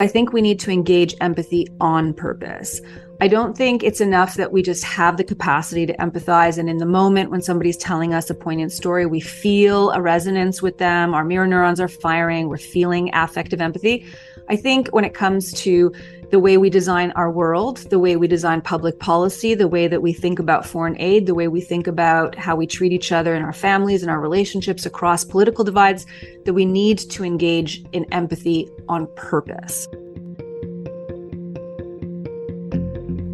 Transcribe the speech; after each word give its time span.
I 0.00 0.06
think 0.06 0.32
we 0.32 0.40
need 0.40 0.58
to 0.60 0.70
engage 0.70 1.14
empathy 1.20 1.68
on 1.78 2.14
purpose. 2.14 2.80
I 3.20 3.28
don't 3.28 3.54
think 3.54 3.82
it's 3.82 4.00
enough 4.00 4.36
that 4.36 4.50
we 4.50 4.62
just 4.62 4.82
have 4.82 5.18
the 5.18 5.24
capacity 5.24 5.84
to 5.84 5.94
empathize. 5.98 6.56
And 6.56 6.70
in 6.70 6.78
the 6.78 6.86
moment 6.86 7.30
when 7.30 7.42
somebody's 7.42 7.76
telling 7.76 8.14
us 8.14 8.30
a 8.30 8.34
poignant 8.34 8.72
story, 8.72 9.04
we 9.04 9.20
feel 9.20 9.90
a 9.90 10.00
resonance 10.00 10.62
with 10.62 10.78
them, 10.78 11.12
our 11.12 11.22
mirror 11.22 11.46
neurons 11.46 11.80
are 11.80 11.88
firing, 11.88 12.48
we're 12.48 12.56
feeling 12.56 13.10
affective 13.12 13.60
empathy. 13.60 14.06
I 14.50 14.56
think 14.56 14.88
when 14.88 15.04
it 15.04 15.14
comes 15.14 15.52
to 15.62 15.92
the 16.32 16.40
way 16.40 16.56
we 16.56 16.70
design 16.70 17.12
our 17.12 17.30
world, 17.30 17.78
the 17.88 18.00
way 18.00 18.16
we 18.16 18.26
design 18.26 18.60
public 18.60 18.98
policy, 18.98 19.54
the 19.54 19.68
way 19.68 19.86
that 19.86 20.02
we 20.02 20.12
think 20.12 20.40
about 20.40 20.66
foreign 20.66 21.00
aid, 21.00 21.26
the 21.26 21.36
way 21.36 21.46
we 21.46 21.60
think 21.60 21.86
about 21.86 22.34
how 22.34 22.56
we 22.56 22.66
treat 22.66 22.90
each 22.90 23.12
other 23.12 23.32
and 23.32 23.44
our 23.44 23.52
families 23.52 24.02
and 24.02 24.10
our 24.10 24.20
relationships 24.20 24.84
across 24.84 25.24
political 25.24 25.62
divides, 25.62 26.04
that 26.46 26.54
we 26.54 26.64
need 26.64 26.98
to 26.98 27.22
engage 27.22 27.84
in 27.92 28.04
empathy 28.12 28.68
on 28.88 29.06
purpose. 29.14 29.86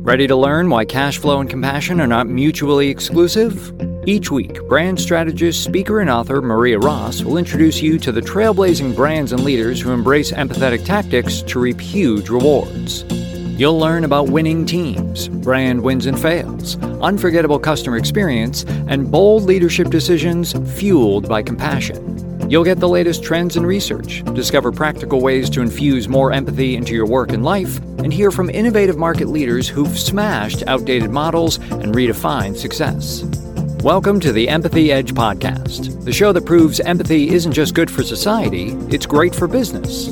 Ready 0.07 0.29
to 0.29 0.37
learn 0.37 0.71
why 0.71 0.85
cash 0.85 1.19
flow 1.19 1.41
and 1.41 1.51
compassion 1.51 2.01
are 2.01 2.07
not 2.07 2.29
mutually 2.29 2.89
exclusive? 2.91 3.73
Each 4.07 4.31
week, 4.31 4.65
brand 4.69 5.01
strategist, 5.01 5.65
speaker, 5.65 5.99
and 5.99 6.09
author 6.09 6.41
Maria 6.41 6.79
Ross 6.79 7.25
will 7.25 7.39
introduce 7.39 7.83
you 7.83 7.99
to 7.99 8.13
the 8.13 8.21
trailblazing 8.21 8.95
brands 8.95 9.33
and 9.33 9.43
leaders 9.43 9.81
who 9.81 9.91
embrace 9.91 10.31
empathetic 10.31 10.85
tactics 10.85 11.43
to 11.43 11.59
reap 11.59 11.81
huge 11.81 12.29
rewards. 12.29 13.05
You'll 13.59 13.81
learn 13.81 14.05
about 14.05 14.29
winning 14.29 14.65
teams, 14.65 15.27
brand 15.27 15.83
wins 15.83 16.07
and 16.07 16.17
fails, 16.17 16.81
unforgettable 17.03 17.59
customer 17.59 17.97
experience, 17.97 18.63
and 18.87 19.11
bold 19.11 19.43
leadership 19.43 19.91
decisions 19.91 20.53
fueled 20.79 21.29
by 21.29 21.43
compassion. 21.43 22.26
You'll 22.49 22.63
get 22.63 22.79
the 22.79 22.89
latest 22.89 23.25
trends 23.25 23.57
and 23.57 23.67
research, 23.67 24.23
discover 24.33 24.71
practical 24.71 25.21
ways 25.21 25.51
to 25.51 25.63
infuse 25.63 26.07
more 26.07 26.33
empathy 26.33 26.77
into 26.77 26.95
your 26.95 27.05
work 27.05 27.33
and 27.33 27.45
life, 27.45 27.79
and 27.99 28.13
hear 28.13 28.31
from 28.31 28.51
innovative 28.51 28.97
market 28.97 29.27
leaders 29.27 29.69
who've 29.69 29.99
smashed 29.99 30.63
outdated 30.69 31.11
models 31.11 31.57
and 31.57 31.93
redefined 31.93 32.57
success. 32.57 33.25
Welcome 33.83 34.21
to 34.21 34.31
the 34.31 34.49
Empathy 34.49 34.93
Edge 34.93 35.13
podcast, 35.13 36.05
the 36.05 36.13
show 36.13 36.31
that 36.31 36.47
proves 36.47 36.79
empathy 36.79 37.31
isn't 37.31 37.51
just 37.51 37.75
good 37.75 37.91
for 37.91 38.05
society, 38.05 38.77
it's 38.91 39.07
great 39.07 39.35
for 39.35 39.49
business. 39.49 40.07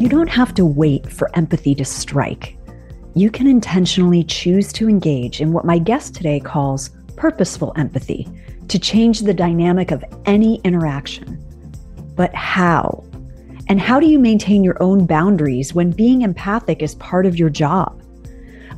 You 0.00 0.08
don't 0.08 0.30
have 0.30 0.54
to 0.54 0.64
wait 0.64 1.12
for 1.12 1.30
empathy 1.36 1.74
to 1.74 1.84
strike. 1.84 2.56
You 3.14 3.30
can 3.30 3.46
intentionally 3.46 4.24
choose 4.24 4.72
to 4.72 4.88
engage 4.88 5.42
in 5.42 5.52
what 5.52 5.66
my 5.66 5.76
guest 5.76 6.14
today 6.14 6.40
calls 6.40 6.88
purposeful 7.18 7.72
empathy 7.76 8.28
to 8.68 8.78
change 8.78 9.20
the 9.20 9.34
dynamic 9.34 9.90
of 9.90 10.04
any 10.24 10.56
interaction. 10.64 11.42
But 12.14 12.34
how? 12.34 13.04
And 13.68 13.80
how 13.80 14.00
do 14.00 14.06
you 14.06 14.18
maintain 14.18 14.64
your 14.64 14.82
own 14.82 15.06
boundaries 15.06 15.74
when 15.74 15.90
being 15.90 16.22
empathic 16.22 16.82
is 16.82 16.94
part 16.96 17.26
of 17.26 17.38
your 17.38 17.50
job? 17.50 18.02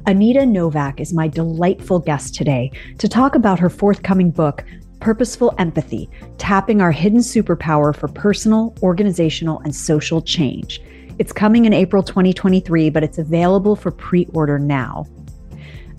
Anita 0.07 0.47
Nowak 0.47 1.01
is 1.01 1.13
my 1.13 1.29
delightful 1.29 1.99
guest 1.99 2.35
today 2.35 2.73
to 2.99 3.09
talk 3.09 3.35
about 3.35 3.59
her 3.59 3.69
forthcoming 3.69 4.31
book, 4.31 4.65
Purposeful 5.01 5.55
Empathy 5.59 6.11
Tapping 6.39 6.81
Our 6.81 6.93
Hidden 6.93 7.21
Superpower 7.21 7.95
for 7.95 8.09
Personal, 8.09 8.75
Organizational, 8.83 9.61
and 9.61 9.75
Social 9.75 10.21
Change. 10.21 10.81
It's 11.19 11.33
coming 11.33 11.67
in 11.67 11.73
April 11.73 12.03
2023, 12.03 12.91
but 12.91 13.03
it's 13.03 13.19
available 13.19 13.77
for 13.77 13.91
pre 13.91 14.27
order 14.33 14.59
now. 14.59 15.07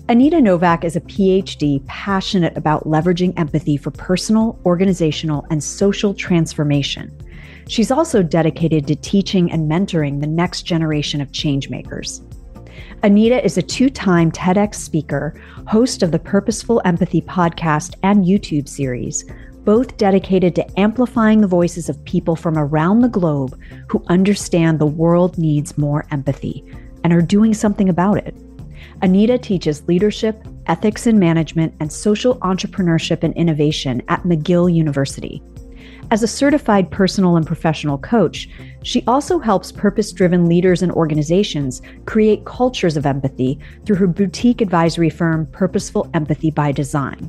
Anita 0.08 0.40
Nowak 0.40 0.82
is 0.82 0.96
a 0.96 1.00
PhD 1.00 1.86
passionate 1.86 2.56
about 2.56 2.84
leveraging 2.84 3.38
empathy 3.38 3.76
for 3.76 3.92
personal, 3.92 4.58
organizational, 4.66 5.46
and 5.48 5.62
social 5.62 6.12
transformation. 6.12 7.16
She's 7.68 7.92
also 7.92 8.20
dedicated 8.20 8.88
to 8.88 8.96
teaching 8.96 9.52
and 9.52 9.70
mentoring 9.70 10.20
the 10.20 10.26
next 10.26 10.62
generation 10.62 11.20
of 11.20 11.30
changemakers. 11.30 12.20
Anita 13.04 13.44
is 13.44 13.56
a 13.56 13.62
two 13.62 13.88
time 13.88 14.32
TEDx 14.32 14.74
speaker, 14.74 15.40
host 15.68 16.02
of 16.02 16.10
the 16.10 16.18
Purposeful 16.18 16.82
Empathy 16.84 17.22
podcast 17.22 17.94
and 18.02 18.24
YouTube 18.24 18.68
series, 18.68 19.24
both 19.64 19.96
dedicated 19.98 20.56
to 20.56 20.80
amplifying 20.80 21.40
the 21.40 21.46
voices 21.46 21.88
of 21.88 22.04
people 22.04 22.34
from 22.34 22.58
around 22.58 23.00
the 23.02 23.08
globe 23.08 23.56
who 23.86 24.04
understand 24.08 24.80
the 24.80 24.84
world 24.86 25.38
needs 25.38 25.78
more 25.78 26.04
empathy 26.10 26.64
and 27.04 27.12
are 27.12 27.22
doing 27.22 27.54
something 27.54 27.88
about 27.88 28.18
it. 28.18 28.34
Anita 29.02 29.36
teaches 29.36 29.86
leadership, 29.88 30.46
ethics 30.66 31.08
and 31.08 31.18
management, 31.18 31.74
and 31.80 31.92
social 31.92 32.38
entrepreneurship 32.38 33.24
and 33.24 33.34
innovation 33.34 34.00
at 34.08 34.22
McGill 34.22 34.72
University. 34.72 35.42
As 36.12 36.22
a 36.22 36.28
certified 36.28 36.88
personal 36.90 37.36
and 37.36 37.44
professional 37.44 37.98
coach, 37.98 38.48
she 38.84 39.02
also 39.08 39.40
helps 39.40 39.72
purpose 39.72 40.12
driven 40.12 40.48
leaders 40.48 40.82
and 40.82 40.92
organizations 40.92 41.82
create 42.06 42.44
cultures 42.44 42.96
of 42.96 43.04
empathy 43.04 43.58
through 43.84 43.96
her 43.96 44.06
boutique 44.06 44.60
advisory 44.60 45.10
firm, 45.10 45.46
Purposeful 45.46 46.08
Empathy 46.14 46.52
by 46.52 46.70
Design. 46.70 47.28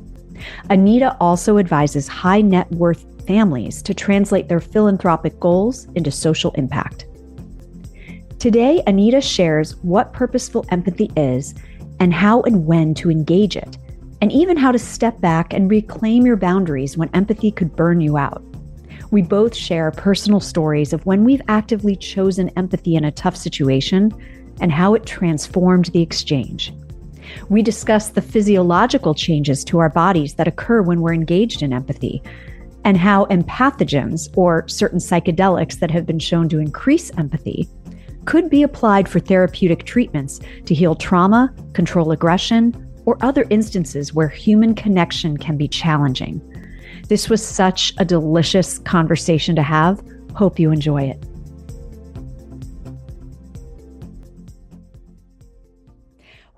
Anita 0.70 1.16
also 1.18 1.58
advises 1.58 2.06
high 2.06 2.40
net 2.40 2.70
worth 2.72 3.04
families 3.26 3.82
to 3.82 3.94
translate 3.94 4.48
their 4.48 4.60
philanthropic 4.60 5.40
goals 5.40 5.86
into 5.96 6.10
social 6.10 6.52
impact. 6.52 7.06
Today, 8.44 8.82
Anita 8.86 9.22
shares 9.22 9.74
what 9.76 10.12
purposeful 10.12 10.66
empathy 10.68 11.10
is 11.16 11.54
and 11.98 12.12
how 12.12 12.42
and 12.42 12.66
when 12.66 12.92
to 12.96 13.10
engage 13.10 13.56
it, 13.56 13.78
and 14.20 14.30
even 14.30 14.58
how 14.58 14.70
to 14.70 14.78
step 14.78 15.18
back 15.22 15.54
and 15.54 15.70
reclaim 15.70 16.26
your 16.26 16.36
boundaries 16.36 16.94
when 16.94 17.08
empathy 17.14 17.50
could 17.50 17.74
burn 17.74 18.02
you 18.02 18.18
out. 18.18 18.44
We 19.10 19.22
both 19.22 19.56
share 19.56 19.90
personal 19.92 20.40
stories 20.40 20.92
of 20.92 21.06
when 21.06 21.24
we've 21.24 21.40
actively 21.48 21.96
chosen 21.96 22.50
empathy 22.50 22.96
in 22.96 23.06
a 23.06 23.12
tough 23.12 23.34
situation 23.34 24.12
and 24.60 24.70
how 24.70 24.92
it 24.92 25.06
transformed 25.06 25.86
the 25.86 26.02
exchange. 26.02 26.74
We 27.48 27.62
discuss 27.62 28.10
the 28.10 28.20
physiological 28.20 29.14
changes 29.14 29.64
to 29.64 29.78
our 29.78 29.88
bodies 29.88 30.34
that 30.34 30.48
occur 30.48 30.82
when 30.82 31.00
we're 31.00 31.14
engaged 31.14 31.62
in 31.62 31.72
empathy, 31.72 32.22
and 32.84 32.98
how 32.98 33.24
empathogens, 33.24 34.28
or 34.36 34.68
certain 34.68 34.98
psychedelics 34.98 35.78
that 35.78 35.90
have 35.90 36.04
been 36.04 36.18
shown 36.18 36.50
to 36.50 36.58
increase 36.58 37.10
empathy, 37.16 37.70
could 38.26 38.48
be 38.48 38.62
applied 38.62 39.08
for 39.08 39.20
therapeutic 39.20 39.84
treatments 39.84 40.40
to 40.66 40.74
heal 40.74 40.94
trauma, 40.94 41.54
control 41.72 42.10
aggression, 42.10 42.74
or 43.06 43.18
other 43.20 43.46
instances 43.50 44.14
where 44.14 44.28
human 44.28 44.74
connection 44.74 45.36
can 45.36 45.56
be 45.56 45.68
challenging. 45.68 46.40
This 47.08 47.28
was 47.28 47.46
such 47.46 47.92
a 47.98 48.04
delicious 48.04 48.78
conversation 48.78 49.54
to 49.56 49.62
have. 49.62 50.02
Hope 50.34 50.58
you 50.58 50.72
enjoy 50.72 51.02
it. 51.02 51.22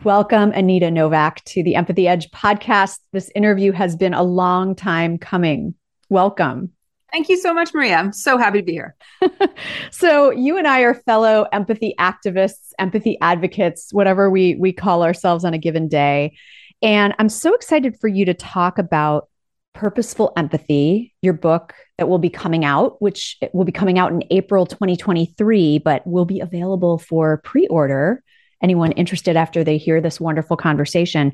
Welcome, 0.05 0.53
Anita 0.53 0.88
Nowak, 0.88 1.43
to 1.47 1.65
the 1.65 1.75
Empathy 1.75 2.06
Edge 2.06 2.31
podcast. 2.31 3.00
This 3.12 3.28
interview 3.34 3.72
has 3.72 3.97
been 3.97 4.15
a 4.15 4.22
long 4.22 4.76
time 4.76 5.19
coming. 5.19 5.75
Welcome. 6.09 6.75
Thank 7.16 7.31
you 7.31 7.38
so 7.38 7.54
much, 7.54 7.72
Maria. 7.72 7.94
I'm 7.94 8.12
so 8.12 8.37
happy 8.37 8.59
to 8.59 8.62
be 8.62 8.72
here. 8.72 8.94
so, 9.91 10.31
you 10.31 10.59
and 10.59 10.69
I 10.69 10.81
are 10.81 10.93
fellow 10.93 11.47
empathy 11.50 11.94
activists, 11.99 12.75
empathy 12.78 13.16
advocates, 13.22 13.91
whatever 13.91 14.28
we 14.28 14.54
we 14.56 14.71
call 14.71 15.03
ourselves 15.03 15.43
on 15.43 15.55
a 15.55 15.59
given 15.59 15.88
day. 15.88 16.37
And 16.82 17.15
I'm 17.19 17.31
so 17.31 17.55
excited 17.55 17.97
for 17.99 18.09
you 18.09 18.26
to 18.26 18.34
talk 18.34 18.76
about 18.76 19.31
Purposeful 19.72 20.34
Empathy, 20.37 21.15
your 21.22 21.32
book 21.32 21.72
that 21.97 22.06
will 22.06 22.19
be 22.19 22.28
coming 22.28 22.66
out, 22.66 23.00
which 23.00 23.38
will 23.55 23.65
be 23.65 23.72
coming 23.72 23.99
out 23.99 24.12
in 24.12 24.22
April 24.28 24.66
2023, 24.66 25.78
but 25.78 26.06
will 26.06 26.26
be 26.26 26.41
available 26.41 26.99
for 26.99 27.38
pre-order. 27.38 28.22
Anyone 28.62 28.93
interested 28.93 29.38
after 29.38 29.65
they 29.65 29.78
hear 29.78 30.03
this 30.03 30.21
wonderful 30.21 30.59
conversation. 30.59 31.32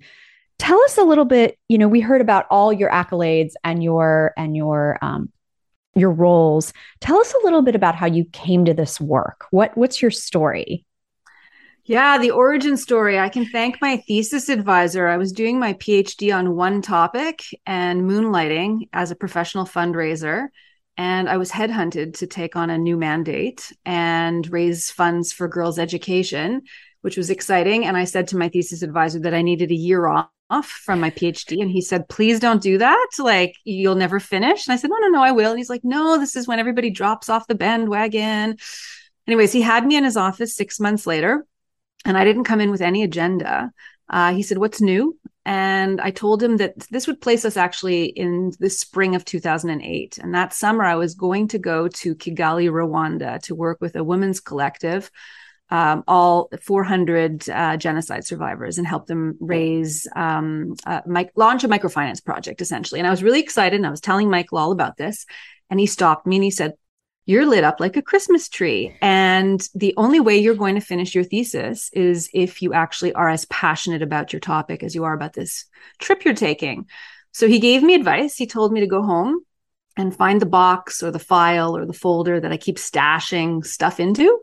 Tell 0.61 0.81
us 0.83 0.97
a 0.97 1.03
little 1.03 1.25
bit, 1.25 1.59
you 1.67 1.77
know, 1.77 1.89
we 1.89 1.99
heard 1.99 2.21
about 2.21 2.47
all 2.53 2.73
your 2.73 2.91
accolades 2.91 3.55
and 3.65 3.83
your 3.83 4.33
and 4.37 4.57
your 4.57 4.97
um, 5.03 5.33
your 5.95 6.11
roles. 6.11 6.73
Tell 7.01 7.19
us 7.19 7.35
a 7.35 7.45
little 7.45 7.63
bit 7.63 7.75
about 7.75 7.95
how 7.95 8.07
you 8.07 8.25
came 8.33 8.65
to 8.65 8.75
this 8.75 9.01
work. 9.01 9.47
What 9.51 9.77
what's 9.77 10.01
your 10.01 10.11
story? 10.11 10.85
Yeah, 11.85 12.19
the 12.19 12.31
origin 12.31 12.77
story. 12.77 13.19
I 13.19 13.29
can 13.29 13.45
thank 13.45 13.81
my 13.81 13.97
thesis 13.97 14.49
advisor. 14.49 15.09
I 15.09 15.17
was 15.17 15.33
doing 15.33 15.59
my 15.59 15.75
PhD 15.75 16.35
on 16.35 16.55
one 16.55 16.81
topic 16.81 17.43
and 17.67 18.03
moonlighting 18.03 18.89
as 18.93 19.11
a 19.11 19.17
professional 19.17 19.67
fundraiser. 19.67 20.47
And 20.97 21.29
I 21.29 21.39
was 21.39 21.51
headhunted 21.51 22.19
to 22.19 22.27
take 22.27 22.55
on 22.55 22.71
a 22.71 22.79
new 22.79 22.97
mandate 22.97 23.73
and 23.85 24.49
raise 24.53 24.91
funds 24.91 25.33
for 25.33 25.49
girls' 25.49 25.79
education, 25.79 26.63
which 27.03 27.17
was 27.17 27.31
exciting. 27.31 27.85
And 27.85 27.97
I 27.97 28.05
said 28.05 28.29
to 28.29 28.37
my 28.37 28.49
thesis 28.49 28.83
advisor 28.83 29.21
that 29.21 29.35
I 29.35 29.43
needed 29.43 29.71
a 29.71 29.77
year 29.77 30.09
off 30.09 30.67
from 30.67 31.01
my 31.01 31.11
PhD. 31.11 31.61
And 31.61 31.71
he 31.71 31.81
said, 31.81 32.09
please 32.09 32.41
don't 32.41 32.63
do 32.63 32.79
that. 32.79 33.09
Like, 33.19 33.57
you'll 33.65 33.95
never 33.95 34.19
finish. 34.19 34.67
And 34.67 34.73
I 34.73 34.77
said, 34.77 34.91
no, 34.91 34.99
no, 34.99 35.09
no, 35.09 35.23
I 35.23 35.33
will. 35.33 35.51
And 35.51 35.59
he's 35.59 35.71
like, 35.71 35.85
no, 35.85 36.19
this 36.19 36.35
is 36.35 36.49
when 36.49 36.59
everybody 36.59 36.91
drops 36.91 37.29
off 37.29 37.47
the 37.47 37.55
bandwagon. 37.55 38.57
Anyways, 39.27 39.53
he 39.53 39.63
had 39.63 39.87
me 39.87 39.97
in 39.97 40.05
his 40.05 40.17
office 40.17 40.57
six 40.57 40.81
months 40.81 41.07
later, 41.07 41.47
and 42.05 42.19
I 42.19 42.25
didn't 42.25 42.45
come 42.45 42.61
in 42.61 42.73
with 42.73 42.81
any 42.81 43.05
agenda. 43.05 43.71
Uh, 44.11 44.33
he 44.33 44.43
said, 44.43 44.59
what's 44.59 44.81
new? 44.81 45.17
and 45.45 46.01
I 46.01 46.11
told 46.13 46.43
him 46.43 46.59
that 46.59 46.79
this 46.91 47.07
would 47.07 47.21
place 47.21 47.45
us 47.45 47.57
actually 47.57 48.05
in 48.05 48.53
the 48.61 48.71
spring 48.71 49.17
of 49.17 49.25
2008. 49.25 50.19
And 50.19 50.35
that 50.35 50.53
summer, 50.53 50.85
I 50.85 50.95
was 50.95 51.15
going 51.15 51.49
to 51.49 51.59
go 51.59 51.89
to 51.89 52.15
Kigali, 52.15 52.71
Rwanda 52.71 53.43
to 53.43 53.55
work 53.55 53.81
with 53.81 53.97
a 53.97 54.05
women's 54.05 54.39
collective, 54.39 55.11
um, 55.73 56.05
all 56.07 56.51
400 56.61 57.49
uh, 57.49 57.79
genocide 57.79 58.27
survivors, 58.27 58.77
and 58.77 58.87
help 58.87 59.07
them 59.07 59.39
raise, 59.41 60.07
um, 60.15 60.75
uh, 60.85 61.01
launch 61.35 61.65
a 61.65 61.69
microfinance 61.69 62.23
project 62.23 62.61
essentially. 62.61 63.01
And 63.01 63.07
I 63.07 63.11
was 63.11 63.23
really 63.23 63.41
excited. 63.41 63.77
And 63.77 63.87
I 63.87 63.91
was 63.91 64.03
telling 64.03 64.29
Michael 64.29 64.59
all 64.59 64.71
about 64.71 64.99
this. 64.99 65.25
And 65.71 65.81
he 65.81 65.87
stopped 65.87 66.27
me 66.27 66.37
and 66.37 66.45
he 66.45 66.51
said, 66.51 66.75
you're 67.25 67.47
lit 67.47 67.65
up 67.65 67.81
like 67.81 67.97
a 67.97 68.03
Christmas 68.03 68.51
tree. 68.51 68.95
And 69.01 69.67
the 69.75 69.95
only 69.97 70.21
way 70.21 70.37
you're 70.37 70.55
going 70.55 70.75
to 70.75 70.81
finish 70.83 71.15
your 71.15 71.25
thesis 71.25 71.89
is 71.95 72.29
if 72.35 72.61
you 72.61 72.75
actually 72.75 73.15
are 73.15 73.31
as 73.31 73.47
passionate 73.47 74.03
about 74.03 74.31
your 74.31 74.41
topic 74.41 74.83
as 74.83 74.95
you 74.95 75.05
are 75.05 75.15
about 75.15 75.33
this 75.33 75.65
trip 75.99 76.27
you're 76.27 76.35
taking. 76.35 76.87
So 77.33 77.49
he 77.49 77.61
gave 77.61 77.83
me 77.83 77.95
advice. 77.95 78.37
He 78.37 78.47
told 78.47 78.75
me 78.75 78.81
to 78.81 78.87
go 78.87 79.03
home 79.03 79.41
and 79.97 80.15
find 80.15 80.39
the 80.39 80.47
box 80.47 81.03
or 81.03 81.11
the 81.11 81.19
file 81.19 81.75
or 81.75 81.87
the 81.87 81.95
folder 81.95 82.41
that 82.41 82.53
I 82.53 82.59
keep 82.59 82.77
stashing 82.77 83.65
stuff 83.65 84.01
into. 84.01 84.39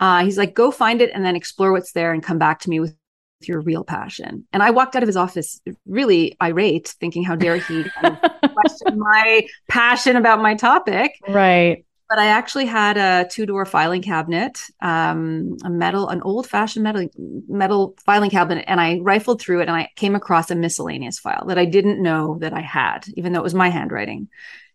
Uh, 0.00 0.24
he's 0.24 0.38
like, 0.38 0.54
go 0.54 0.70
find 0.70 1.00
it 1.00 1.10
and 1.12 1.24
then 1.24 1.36
explore 1.36 1.72
what's 1.72 1.92
there 1.92 2.12
and 2.12 2.22
come 2.22 2.38
back 2.38 2.60
to 2.60 2.70
me 2.70 2.80
with 2.80 2.94
your 3.42 3.60
real 3.60 3.84
passion. 3.84 4.46
And 4.52 4.62
I 4.62 4.70
walked 4.70 4.96
out 4.96 5.02
of 5.02 5.06
his 5.06 5.16
office 5.16 5.60
really 5.86 6.36
irate, 6.42 6.94
thinking, 7.00 7.22
how 7.22 7.36
dare 7.36 7.56
he 7.56 7.84
question 8.02 8.98
my 8.98 9.46
passion 9.68 10.16
about 10.16 10.40
my 10.40 10.54
topic. 10.54 11.12
Right 11.28 11.84
but 12.08 12.18
I 12.18 12.28
actually 12.28 12.66
had 12.66 12.96
a 12.96 13.28
two 13.28 13.44
door 13.44 13.66
filing 13.66 14.02
cabinet, 14.02 14.60
um, 14.80 15.56
a 15.64 15.70
metal, 15.70 16.08
an 16.08 16.22
old 16.22 16.48
fashioned 16.48 16.82
metal 16.82 17.08
metal 17.48 17.94
filing 18.04 18.30
cabinet, 18.30 18.64
and 18.66 18.80
I 18.80 18.98
rifled 19.02 19.40
through 19.40 19.60
it 19.60 19.68
and 19.68 19.76
I 19.76 19.90
came 19.94 20.14
across 20.14 20.50
a 20.50 20.54
miscellaneous 20.54 21.18
file 21.18 21.44
that 21.48 21.58
I 21.58 21.66
didn't 21.66 22.02
know 22.02 22.38
that 22.40 22.54
I 22.54 22.60
had, 22.60 23.06
even 23.14 23.32
though 23.32 23.40
it 23.40 23.44
was 23.44 23.54
my 23.54 23.68
handwriting. 23.68 24.28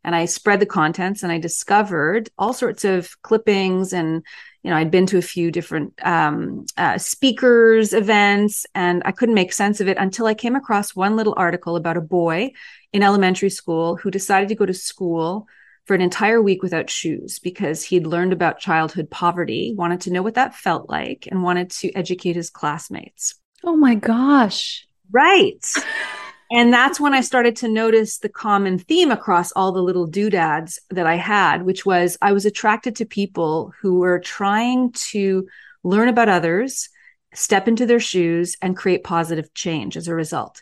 And 0.04 0.16
I 0.16 0.26
spread 0.26 0.60
the 0.60 0.66
contents 0.66 1.24
and 1.24 1.32
I 1.32 1.40
discovered 1.40 2.30
all 2.38 2.54
sorts 2.54 2.84
of 2.84 3.20
clippings 3.22 3.94
and 3.94 4.24
you 4.64 4.70
know, 4.70 4.78
I'd 4.78 4.92
been 4.92 5.08
to 5.08 5.18
a 5.18 5.22
few 5.22 5.52
different 5.52 5.94
um, 6.06 6.66
uh, 6.78 6.98
speakers 6.98 7.92
events, 7.92 8.66
and 8.74 9.02
I 9.04 9.12
couldn't 9.12 9.36
make 9.36 9.52
sense 9.52 9.82
of 9.82 9.90
it 9.90 9.98
until 9.98 10.26
I 10.26 10.34
came 10.34 10.56
across 10.56 10.96
one 10.96 11.18
little 11.18 11.34
article 11.36 11.76
about 11.76 11.98
a 11.98 12.02
boy 12.02 12.54
in 12.94 13.04
elementary 13.04 13.50
school 13.50 13.98
who 13.98 14.10
decided 14.10 14.48
to 14.50 14.56
go 14.56 14.66
to 14.66 14.74
school 14.74 15.48
for 15.86 15.96
an 15.96 16.02
entire 16.02 16.42
week 16.42 16.64
without 16.64 16.90
shoes 16.90 17.40
because 17.40 17.84
he'd 17.84 18.08
learned 18.08 18.34
about 18.34 18.60
childhood 18.60 19.10
poverty, 19.10 19.74
wanted 19.76 20.02
to 20.02 20.12
know 20.12 20.22
what 20.22 20.36
that 20.36 20.56
felt 20.56 20.90
like, 20.90 21.28
and 21.30 21.44
wanted 21.44 21.70
to 21.70 21.92
educate 21.94 22.36
his 22.36 22.50
classmates. 22.50 23.36
Oh 23.64 23.76
my 23.76 23.96
gosh. 23.96 24.88
Right. 25.12 25.66
and 26.52 26.74
that's 26.74 27.00
when 27.00 27.14
I 27.14 27.22
started 27.22 27.56
to 27.58 27.68
notice 27.68 28.20
the 28.20 28.30
common 28.30 28.80
theme 28.80 29.12
across 29.12 29.52
all 29.52 29.72
the 29.72 29.84
little 29.84 30.08
doodads 30.08 30.80
that 30.90 31.06
I 31.06 31.16
had, 31.16 31.64
which 31.64 31.86
was 31.86 32.18
I 32.22 32.32
was 32.32 32.46
attracted 32.46 32.96
to 32.98 33.06
people 33.06 33.74
who 33.82 34.00
were 34.00 34.20
trying 34.20 34.92
to 35.12 35.48
learn 35.84 36.08
about 36.08 36.30
others, 36.30 36.90
step 37.34 37.68
into 37.68 37.86
their 37.86 38.00
shoes, 38.00 38.56
and 38.62 38.78
create 38.78 39.04
positive 39.04 39.54
change 39.54 39.98
as 39.98 40.08
a 40.08 40.16
result. 40.16 40.62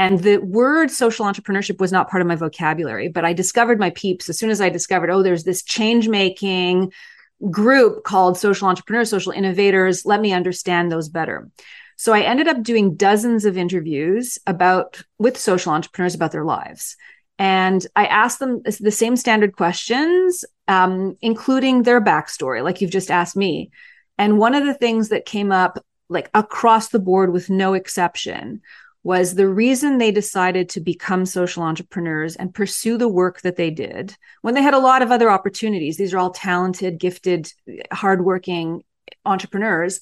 And 0.00 0.20
the 0.20 0.38
word 0.38 0.90
social 0.90 1.26
entrepreneurship 1.26 1.78
was 1.78 1.92
not 1.92 2.08
part 2.08 2.22
of 2.22 2.26
my 2.26 2.34
vocabulary, 2.34 3.08
but 3.08 3.26
I 3.26 3.34
discovered 3.34 3.78
my 3.78 3.90
peeps 3.90 4.30
as 4.30 4.38
soon 4.38 4.48
as 4.48 4.58
I 4.58 4.70
discovered, 4.70 5.10
oh, 5.10 5.22
there's 5.22 5.44
this 5.44 5.62
change 5.62 6.08
making 6.08 6.94
group 7.50 8.02
called 8.02 8.38
social 8.38 8.66
entrepreneurs, 8.66 9.10
social 9.10 9.30
innovators. 9.30 10.06
Let 10.06 10.22
me 10.22 10.32
understand 10.32 10.90
those 10.90 11.10
better. 11.10 11.50
So 11.96 12.14
I 12.14 12.22
ended 12.22 12.48
up 12.48 12.62
doing 12.62 12.94
dozens 12.94 13.44
of 13.44 13.58
interviews 13.58 14.38
about 14.46 15.02
with 15.18 15.36
social 15.36 15.70
entrepreneurs 15.74 16.14
about 16.14 16.32
their 16.32 16.46
lives. 16.46 16.96
And 17.38 17.86
I 17.94 18.06
asked 18.06 18.38
them 18.38 18.62
the 18.64 18.90
same 18.90 19.16
standard 19.16 19.54
questions, 19.54 20.46
um, 20.66 21.18
including 21.20 21.82
their 21.82 22.00
backstory, 22.00 22.64
like 22.64 22.80
you've 22.80 22.90
just 22.90 23.10
asked 23.10 23.36
me. 23.36 23.70
And 24.16 24.38
one 24.38 24.54
of 24.54 24.64
the 24.64 24.72
things 24.72 25.10
that 25.10 25.26
came 25.26 25.52
up, 25.52 25.84
like 26.08 26.30
across 26.32 26.88
the 26.88 26.98
board 26.98 27.34
with 27.34 27.50
no 27.50 27.74
exception, 27.74 28.62
was 29.02 29.34
the 29.34 29.48
reason 29.48 29.96
they 29.96 30.12
decided 30.12 30.68
to 30.68 30.80
become 30.80 31.24
social 31.24 31.62
entrepreneurs 31.62 32.36
and 32.36 32.54
pursue 32.54 32.98
the 32.98 33.08
work 33.08 33.40
that 33.40 33.56
they 33.56 33.70
did 33.70 34.14
when 34.42 34.54
they 34.54 34.62
had 34.62 34.74
a 34.74 34.78
lot 34.78 35.00
of 35.00 35.10
other 35.10 35.30
opportunities. 35.30 35.96
These 35.96 36.12
are 36.12 36.18
all 36.18 36.30
talented, 36.30 36.98
gifted, 36.98 37.50
hardworking 37.92 38.82
entrepreneurs. 39.24 40.00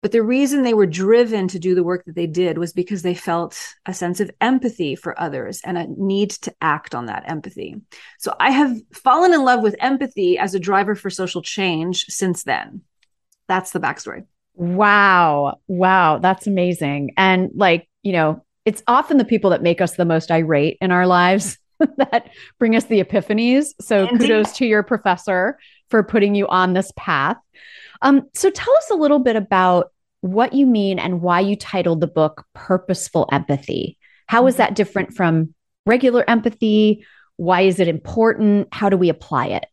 But 0.00 0.12
the 0.12 0.22
reason 0.22 0.62
they 0.62 0.74
were 0.74 0.86
driven 0.86 1.48
to 1.48 1.58
do 1.58 1.74
the 1.74 1.82
work 1.82 2.04
that 2.04 2.14
they 2.14 2.28
did 2.28 2.56
was 2.56 2.72
because 2.72 3.02
they 3.02 3.14
felt 3.14 3.58
a 3.84 3.92
sense 3.92 4.20
of 4.20 4.30
empathy 4.40 4.94
for 4.94 5.18
others 5.18 5.60
and 5.64 5.76
a 5.76 5.86
need 5.88 6.30
to 6.30 6.54
act 6.60 6.94
on 6.94 7.06
that 7.06 7.24
empathy. 7.26 7.80
So 8.18 8.32
I 8.38 8.50
have 8.50 8.76
fallen 8.92 9.34
in 9.34 9.42
love 9.42 9.60
with 9.60 9.74
empathy 9.80 10.38
as 10.38 10.54
a 10.54 10.60
driver 10.60 10.94
for 10.94 11.10
social 11.10 11.42
change 11.42 12.04
since 12.04 12.44
then. 12.44 12.82
That's 13.48 13.72
the 13.72 13.80
backstory. 13.80 14.26
Wow. 14.54 15.58
Wow. 15.66 16.18
That's 16.18 16.46
amazing. 16.46 17.14
And 17.16 17.50
like, 17.54 17.87
you 18.02 18.12
know, 18.12 18.44
it's 18.64 18.82
often 18.86 19.16
the 19.16 19.24
people 19.24 19.50
that 19.50 19.62
make 19.62 19.80
us 19.80 19.96
the 19.96 20.04
most 20.04 20.30
irate 20.30 20.78
in 20.80 20.90
our 20.90 21.06
lives 21.06 21.58
that 21.96 22.30
bring 22.58 22.76
us 22.76 22.84
the 22.84 23.02
epiphanies. 23.02 23.68
So 23.80 24.06
Indeed. 24.06 24.20
kudos 24.20 24.52
to 24.58 24.66
your 24.66 24.82
professor 24.82 25.58
for 25.90 26.02
putting 26.02 26.34
you 26.34 26.46
on 26.48 26.74
this 26.74 26.92
path. 26.96 27.36
Um, 28.02 28.28
so 28.34 28.50
tell 28.50 28.76
us 28.76 28.90
a 28.90 28.96
little 28.96 29.18
bit 29.18 29.36
about 29.36 29.90
what 30.20 30.52
you 30.52 30.66
mean 30.66 30.98
and 30.98 31.20
why 31.20 31.40
you 31.40 31.56
titled 31.56 32.00
the 32.00 32.06
book 32.06 32.44
Purposeful 32.54 33.28
Empathy. 33.32 33.98
How 34.26 34.46
is 34.46 34.56
that 34.56 34.74
different 34.74 35.14
from 35.14 35.54
regular 35.86 36.28
empathy? 36.28 37.04
Why 37.36 37.62
is 37.62 37.80
it 37.80 37.88
important? 37.88 38.68
How 38.72 38.88
do 38.88 38.96
we 38.96 39.08
apply 39.08 39.46
it? 39.46 39.66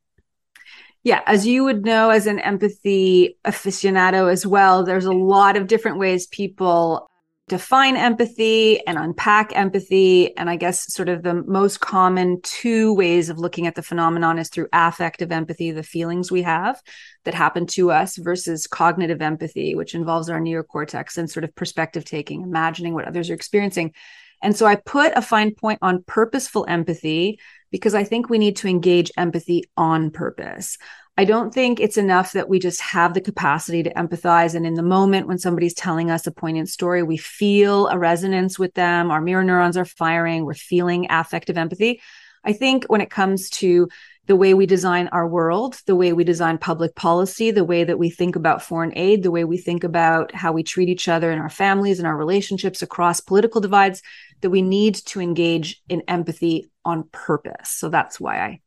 Yeah, 1.04 1.22
as 1.28 1.46
you 1.46 1.64
would 1.66 1.86
know, 1.86 2.10
as 2.10 2.26
an 2.26 2.40
empathy 2.40 3.38
aficionado 3.46 4.32
as 4.32 4.46
well, 4.46 4.84
there's 4.84 5.06
a 5.06 5.12
lot 5.12 5.56
of 5.56 5.68
different 5.68 6.00
ways 6.00 6.26
people 6.28 7.10
define 7.48 7.96
empathy 7.96 8.86
and 8.88 8.98
unpack 8.98 9.56
empathy. 9.56 10.36
And 10.36 10.50
I 10.50 10.56
guess 10.56 10.92
sort 10.92 11.10
of 11.10 11.22
the 11.22 11.44
most 11.44 11.80
common 11.80 12.42
two 12.42 12.94
ways 12.96 13.30
of 13.30 13.38
looking 13.38 13.68
at 13.68 13.76
the 13.76 13.84
phenomenon 13.84 14.40
is 14.40 14.50
through 14.50 14.68
affective 14.74 15.32
empathy, 15.32 15.72
the 15.72 15.84
feelings 15.84 16.32
we 16.32 16.42
have 16.42 16.82
that 17.24 17.36
happen 17.36 17.68
to 17.68 17.92
us, 17.92 18.18
versus 18.18 18.66
cognitive 18.66 19.22
empathy, 19.22 19.76
which 19.76 19.94
involves 19.94 20.30
our 20.30 20.40
neocortex 20.40 21.18
and 21.18 21.30
sort 21.30 21.44
of 21.44 21.54
perspective 21.56 22.04
taking, 22.04 22.42
imagining 22.42 22.94
what 22.94 23.06
others 23.06 23.30
are 23.30 23.36
experiencing. 23.36 23.94
And 24.42 24.56
so 24.56 24.66
I 24.66 24.76
put 24.76 25.14
a 25.16 25.22
fine 25.22 25.54
point 25.54 25.80
on 25.82 26.04
purposeful 26.04 26.66
empathy 26.68 27.40
because 27.72 27.96
I 27.96 28.04
think 28.04 28.30
we 28.30 28.38
need 28.38 28.58
to 28.58 28.68
engage 28.68 29.12
empathy 29.18 29.64
on 29.78 30.12
purpose. 30.12 30.78
I 31.18 31.24
don't 31.24 31.54
think 31.54 31.80
it's 31.80 31.98
enough 31.98 32.34
that 32.34 32.50
we 32.50 32.60
just 32.60 32.82
have 32.82 33.14
the 33.14 33.22
capacity 33.22 33.84
to 33.84 33.94
empathize. 33.94 34.54
And 34.54 34.66
in 34.66 34.74
the 34.74 34.84
moment 34.84 35.28
when 35.28 35.38
somebody's 35.38 35.74
telling 35.74 36.12
us 36.12 36.28
a 36.28 36.32
poignant 36.32 36.68
story, 36.68 37.04
we 37.04 37.16
feel 37.16 37.88
a 37.88 37.98
resonance 37.98 38.60
with 38.60 38.74
them, 38.74 39.12
our 39.12 39.22
mirror 39.22 39.44
neurons 39.44 39.78
are 39.78 39.86
firing, 39.86 40.44
we're 40.44 40.54
feeling 40.54 41.08
affective 41.10 41.58
empathy. 41.58 42.02
I 42.44 42.52
think 42.52 42.86
when 42.86 43.00
it 43.00 43.10
comes 43.10 43.50
to 43.52 43.88
the 44.28 44.36
way 44.36 44.54
we 44.54 44.66
design 44.66 45.08
our 45.10 45.28
world, 45.28 45.80
the 45.86 45.96
way 45.96 46.12
we 46.12 46.24
design 46.24 46.58
public 46.58 46.96
policy, 46.96 47.52
the 47.52 47.64
way 47.64 47.84
that 47.84 48.00
we 48.00 48.10
think 48.10 48.36
about 48.36 48.62
foreign 48.62 48.92
aid, 48.98 49.24
the 49.24 49.32
way 49.32 49.46
we 49.46 49.58
think 49.58 49.84
about 49.84 50.34
how 50.34 50.52
we 50.52 50.64
treat 50.64 50.90
each 50.90 51.08
other 51.08 51.32
in 51.32 51.40
our 51.40 51.50
families 51.50 52.00
and 52.00 52.08
our 52.08 52.18
relationships 52.18 52.82
across 52.82 53.22
political 53.22 53.62
divides, 53.62 54.02
that 54.42 54.50
we 54.50 54.62
need 54.62 54.96
to 54.96 55.22
engage 55.22 55.82
in 55.88 56.02
empathy 56.08 56.72
on 56.84 57.08
purpose. 57.12 57.70
So 57.70 57.90
that's 57.90 58.20
why 58.20 58.40
I, 58.40 58.62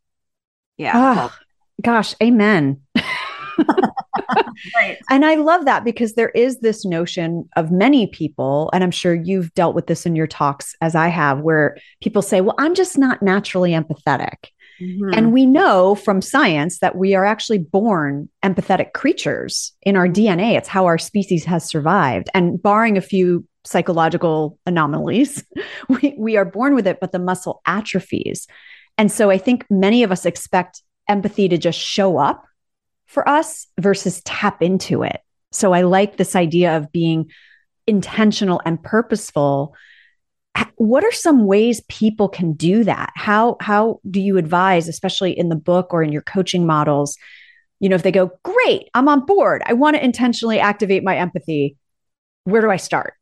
yeah. 0.77 0.93
Ah, 0.95 1.39
Gosh, 1.83 2.15
amen. 2.23 2.81
right. 4.75 4.99
And 5.09 5.25
I 5.25 5.37
love 5.37 5.65
that 5.65 5.85
because 5.85 6.15
there 6.15 6.31
is 6.31 6.61
this 6.61 6.85
notion 6.85 7.49
of 7.57 7.71
many 7.71 8.07
people, 8.07 8.71
and 8.73 8.83
I'm 8.83 8.91
sure 8.91 9.15
you've 9.15 9.53
dealt 9.55 9.75
with 9.75 9.87
this 9.87 10.07
in 10.07 10.17
your 10.17 10.27
talks 10.27 10.75
as 10.81 10.95
I 10.95 11.09
have, 11.09 11.41
where 11.41 11.79
people 12.03 12.23
say, 12.23 12.41
Well, 12.41 12.57
I'm 12.59 12.75
just 12.75 12.99
not 12.99 13.23
naturally 13.23 13.73
empathetic. 13.73 14.51
Mm-hmm. 14.81 15.11
And 15.13 15.33
we 15.33 15.45
know 15.45 15.95
from 15.95 16.23
science 16.23 16.79
that 16.79 16.97
we 16.97 17.15
are 17.15 17.25
actually 17.25 17.59
born 17.59 18.29
empathetic 18.45 18.93
creatures 18.93 19.73
in 19.83 19.97
our 19.97 20.07
DNA. 20.07 20.57
It's 20.57 20.69
how 20.69 20.87
our 20.87 20.99
species 20.99 21.45
has 21.45 21.65
survived. 21.65 22.29
And 22.33 22.63
barring 22.63 22.97
a 22.97 23.03
few 23.03 23.45
psychological 23.65 24.59
anomalies, 24.67 25.45
we, 25.89 26.15
we 26.17 26.37
are 26.37 26.45
born 26.45 26.75
with 26.75 26.87
it, 26.87 27.01
but 27.01 27.13
the 27.13 27.19
muscle 27.19 27.61
atrophies. 27.67 28.47
And 28.97 29.11
so 29.11 29.31
I 29.31 29.39
think 29.39 29.65
many 29.69 30.03
of 30.03 30.13
us 30.13 30.27
expect 30.27 30.83
empathy 31.09 31.49
to 31.49 31.59
just 31.59 31.79
show 31.79 32.19
up 32.19 32.45
for 33.07 33.29
us 33.29 33.67
versus 33.81 34.21
tap 34.23 34.63
into 34.63 35.03
it. 35.03 35.21
So 35.51 35.73
I 35.73 35.83
like 35.83 36.17
this 36.17 36.37
idea 36.37 36.77
of 36.77 36.93
being 36.93 37.31
intentional 37.87 38.61
and 38.65 38.83
purposeful. 38.83 39.75
What 40.77 41.05
are 41.05 41.13
some 41.13 41.47
ways 41.47 41.81
people 41.89 42.29
can 42.29 42.53
do 42.53 42.85
that? 42.85 43.13
How 43.15 43.57
how 43.61 44.01
do 44.09 44.21
you 44.21 44.37
advise 44.37 44.89
especially 44.89 45.37
in 45.37 45.49
the 45.49 45.57
book 45.57 45.93
or 45.93 46.03
in 46.03 46.13
your 46.13 46.23
coaching 46.23 46.67
models? 46.67 47.17
You 47.81 47.89
know, 47.89 47.97
if 47.97 48.03
they 48.03 48.13
go, 48.13 48.31
"Great, 48.43 48.89
I'm 48.95 49.09
on 49.09 49.25
board. 49.25 49.63
I 49.65 49.73
want 49.73 49.97
to 49.97 50.05
intentionally 50.05 50.59
activate 50.59 51.05
my 51.05 51.17
empathy." 51.17 51.77
Where 52.45 52.61
do 52.61 52.71
I 52.71 52.77
start? 52.77 53.15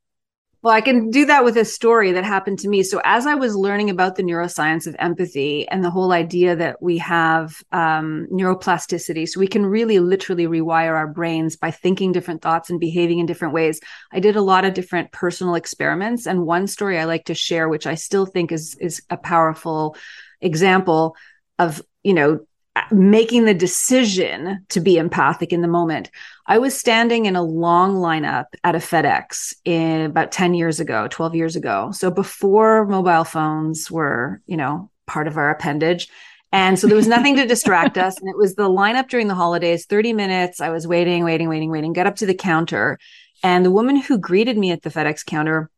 Well, 0.66 0.74
I 0.74 0.80
can 0.80 1.10
do 1.10 1.26
that 1.26 1.44
with 1.44 1.56
a 1.58 1.64
story 1.64 2.10
that 2.10 2.24
happened 2.24 2.58
to 2.58 2.68
me. 2.68 2.82
So, 2.82 3.00
as 3.04 3.24
I 3.24 3.36
was 3.36 3.54
learning 3.54 3.88
about 3.88 4.16
the 4.16 4.24
neuroscience 4.24 4.88
of 4.88 4.96
empathy 4.98 5.64
and 5.68 5.84
the 5.84 5.92
whole 5.92 6.10
idea 6.10 6.56
that 6.56 6.82
we 6.82 6.98
have 6.98 7.62
um, 7.70 8.26
neuroplasticity, 8.32 9.28
so 9.28 9.38
we 9.38 9.46
can 9.46 9.64
really 9.64 10.00
literally 10.00 10.48
rewire 10.48 10.96
our 10.96 11.06
brains 11.06 11.54
by 11.54 11.70
thinking 11.70 12.10
different 12.10 12.42
thoughts 12.42 12.68
and 12.68 12.80
behaving 12.80 13.20
in 13.20 13.26
different 13.26 13.54
ways, 13.54 13.78
I 14.10 14.18
did 14.18 14.34
a 14.34 14.42
lot 14.42 14.64
of 14.64 14.74
different 14.74 15.12
personal 15.12 15.54
experiments. 15.54 16.26
And 16.26 16.44
one 16.44 16.66
story 16.66 16.98
I 16.98 17.04
like 17.04 17.26
to 17.26 17.34
share, 17.34 17.68
which 17.68 17.86
I 17.86 17.94
still 17.94 18.26
think 18.26 18.50
is 18.50 18.76
is 18.80 19.00
a 19.08 19.16
powerful 19.16 19.96
example 20.40 21.14
of 21.60 21.80
you 22.02 22.12
know 22.12 22.40
making 22.90 23.44
the 23.44 23.54
decision 23.54 24.64
to 24.68 24.80
be 24.80 24.98
empathic 24.98 25.52
in 25.52 25.60
the 25.62 25.68
moment. 25.68 26.10
I 26.46 26.58
was 26.58 26.76
standing 26.76 27.26
in 27.26 27.36
a 27.36 27.42
long 27.42 27.96
lineup 27.96 28.46
at 28.62 28.74
a 28.74 28.78
FedEx 28.78 29.54
in 29.64 30.02
about 30.02 30.32
10 30.32 30.54
years 30.54 30.80
ago, 30.80 31.08
12 31.08 31.34
years 31.34 31.56
ago. 31.56 31.90
So 31.92 32.10
before 32.10 32.86
mobile 32.86 33.24
phones 33.24 33.90
were, 33.90 34.40
you 34.46 34.56
know, 34.56 34.90
part 35.06 35.26
of 35.26 35.36
our 35.36 35.50
appendage. 35.50 36.08
And 36.52 36.78
so 36.78 36.86
there 36.86 36.96
was 36.96 37.08
nothing 37.08 37.36
to 37.36 37.46
distract 37.46 37.98
us. 37.98 38.18
And 38.20 38.28
it 38.28 38.36
was 38.36 38.54
the 38.54 38.68
lineup 38.68 39.08
during 39.08 39.28
the 39.28 39.34
holidays, 39.34 39.86
30 39.86 40.12
minutes. 40.12 40.60
I 40.60 40.70
was 40.70 40.86
waiting, 40.86 41.24
waiting, 41.24 41.48
waiting, 41.48 41.70
waiting, 41.70 41.92
get 41.92 42.06
up 42.06 42.16
to 42.16 42.26
the 42.26 42.34
counter. 42.34 42.98
And 43.42 43.64
the 43.64 43.70
woman 43.70 43.96
who 43.96 44.18
greeted 44.18 44.56
me 44.56 44.70
at 44.70 44.82
the 44.82 44.90
FedEx 44.90 45.24
counter 45.26 45.70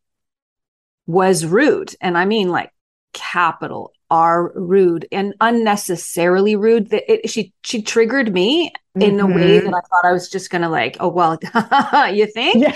was 1.07 1.45
rude. 1.45 1.95
And 2.01 2.17
I 2.17 2.25
mean, 2.25 2.49
like 2.49 2.71
capital 3.13 3.93
are 4.09 4.51
rude 4.55 5.07
and 5.11 5.35
unnecessarily 5.39 6.55
rude 6.55 6.89
that 6.89 7.11
it, 7.11 7.29
she 7.29 7.53
she 7.63 7.81
triggered 7.81 8.33
me 8.33 8.69
mm-hmm. 8.69 9.01
in 9.01 9.19
a 9.19 9.27
way 9.27 9.59
that 9.59 9.65
mm-hmm. 9.65 9.75
I 9.75 9.81
thought 9.81 10.05
I 10.05 10.11
was 10.11 10.29
just 10.29 10.49
gonna 10.49 10.69
like 10.69 10.97
oh 10.99 11.09
well 11.09 11.37
you 12.11 12.25
think 12.25 12.63
yeah. 12.63 12.75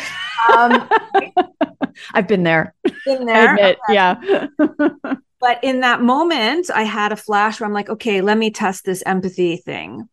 um, 0.55 0.89
I've 2.13 2.27
been 2.27 2.43
there 2.43 2.75
been 3.05 3.25
there 3.25 3.55
admit, 3.55 3.79
yeah 3.89 4.47
but 5.39 5.63
in 5.63 5.79
that 5.81 6.01
moment 6.01 6.69
I 6.69 6.83
had 6.83 7.11
a 7.11 7.17
flash 7.17 7.59
where 7.59 7.67
I'm 7.67 7.73
like 7.73 7.89
okay 7.89 8.21
let 8.21 8.37
me 8.37 8.51
test 8.51 8.85
this 8.85 9.03
empathy 9.05 9.57
thing 9.57 10.07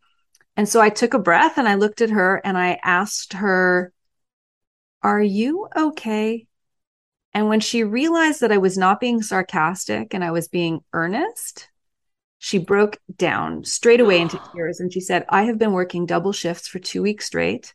and 0.57 0.69
so 0.69 0.81
I 0.81 0.89
took 0.89 1.13
a 1.15 1.19
breath 1.19 1.59
and 1.59 1.69
I 1.69 1.75
looked 1.75 2.01
at 2.01 2.11
her 2.11 2.41
and 2.45 2.57
I 2.57 2.79
asked 2.83 3.35
her 3.35 3.93
are 5.03 5.23
you 5.23 5.69
okay 5.77 6.47
and 7.33 7.49
when 7.49 7.61
she 7.61 7.85
realized 7.85 8.41
that 8.41 8.53
I 8.53 8.59
was 8.59 8.77
not 8.77 9.01
being 9.01 9.23
sarcastic 9.23 10.15
and 10.15 10.25
I 10.25 10.33
was 10.33 10.49
being 10.49 10.81
earnest, 10.93 11.69
she 12.39 12.59
broke 12.59 12.99
down 13.17 13.65
straight 13.65 14.01
away 14.01 14.21
into 14.21 14.41
tears 14.55 14.81
and 14.81 14.93
she 14.93 15.01
said, 15.01 15.27
I 15.29 15.45
have 15.45 15.59
been 15.59 15.73
working 15.73 16.07
double 16.07 16.33
shifts 16.33 16.67
for 16.67 16.79
two 16.79 17.03
weeks 17.03 17.27
straight. 17.27 17.75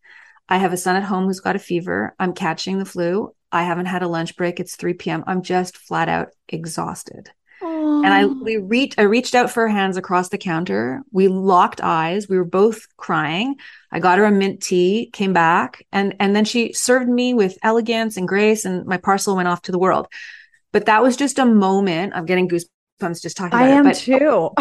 I 0.49 0.57
have 0.57 0.73
a 0.73 0.77
son 0.77 0.95
at 0.95 1.03
home 1.03 1.25
who's 1.25 1.39
got 1.39 1.55
a 1.55 1.59
fever. 1.59 2.15
I'm 2.19 2.33
catching 2.33 2.77
the 2.77 2.85
flu. 2.85 3.33
I 3.51 3.63
haven't 3.63 3.85
had 3.85 4.03
a 4.03 4.07
lunch 4.07 4.35
break. 4.35 4.59
It's 4.59 4.75
3 4.75 4.93
p.m. 4.95 5.23
I'm 5.25 5.41
just 5.41 5.77
flat 5.77 6.09
out 6.09 6.29
exhausted. 6.49 7.31
And 7.65 8.07
I 8.07 8.25
we 8.25 8.57
reached 8.57 8.99
I 8.99 9.03
reached 9.03 9.35
out 9.35 9.49
for 9.49 9.63
her 9.63 9.69
hands 9.69 9.97
across 9.97 10.29
the 10.29 10.37
counter. 10.37 11.01
We 11.11 11.27
locked 11.27 11.81
eyes. 11.81 12.29
We 12.29 12.37
were 12.37 12.45
both 12.45 12.85
crying. 12.97 13.55
I 13.91 13.99
got 13.99 14.17
her 14.17 14.25
a 14.25 14.31
mint 14.31 14.61
tea, 14.61 15.09
came 15.13 15.33
back, 15.33 15.85
and 15.91 16.15
and 16.19 16.35
then 16.35 16.45
she 16.45 16.73
served 16.73 17.09
me 17.09 17.33
with 17.33 17.57
elegance 17.63 18.17
and 18.17 18.27
grace, 18.27 18.65
and 18.65 18.85
my 18.85 18.97
parcel 18.97 19.35
went 19.35 19.47
off 19.47 19.63
to 19.63 19.71
the 19.71 19.79
world. 19.79 20.07
But 20.71 20.85
that 20.85 21.01
was 21.01 21.15
just 21.15 21.39
a 21.39 21.45
moment. 21.45 22.13
I'm 22.15 22.25
getting 22.25 22.49
goosebumps 22.49 23.21
just 23.21 23.37
talking 23.37 23.57
about 23.57 23.69
I 23.69 23.69
am 23.69 23.87
it. 23.87 23.95
too. 23.95 24.51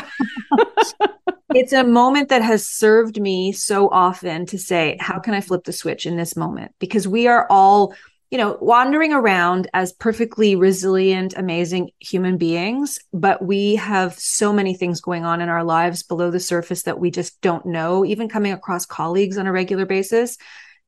it's 1.54 1.72
a 1.72 1.84
moment 1.84 2.28
that 2.28 2.42
has 2.42 2.66
served 2.68 3.20
me 3.20 3.52
so 3.52 3.88
often 3.88 4.46
to 4.46 4.58
say, 4.58 4.96
how 5.00 5.18
can 5.18 5.34
I 5.34 5.40
flip 5.40 5.64
the 5.64 5.72
switch 5.72 6.06
in 6.06 6.16
this 6.16 6.36
moment? 6.36 6.72
Because 6.78 7.08
we 7.08 7.26
are 7.26 7.46
all 7.50 7.94
you 8.34 8.38
know, 8.38 8.58
wandering 8.60 9.12
around 9.12 9.70
as 9.74 9.92
perfectly 9.92 10.56
resilient, 10.56 11.34
amazing 11.36 11.92
human 12.00 12.36
beings, 12.36 12.98
but 13.12 13.40
we 13.44 13.76
have 13.76 14.18
so 14.18 14.52
many 14.52 14.74
things 14.74 15.00
going 15.00 15.24
on 15.24 15.40
in 15.40 15.48
our 15.48 15.62
lives 15.62 16.02
below 16.02 16.32
the 16.32 16.40
surface 16.40 16.82
that 16.82 16.98
we 16.98 17.12
just 17.12 17.40
don't 17.42 17.64
know, 17.64 18.04
even 18.04 18.28
coming 18.28 18.50
across 18.50 18.86
colleagues 18.86 19.38
on 19.38 19.46
a 19.46 19.52
regular 19.52 19.86
basis. 19.86 20.36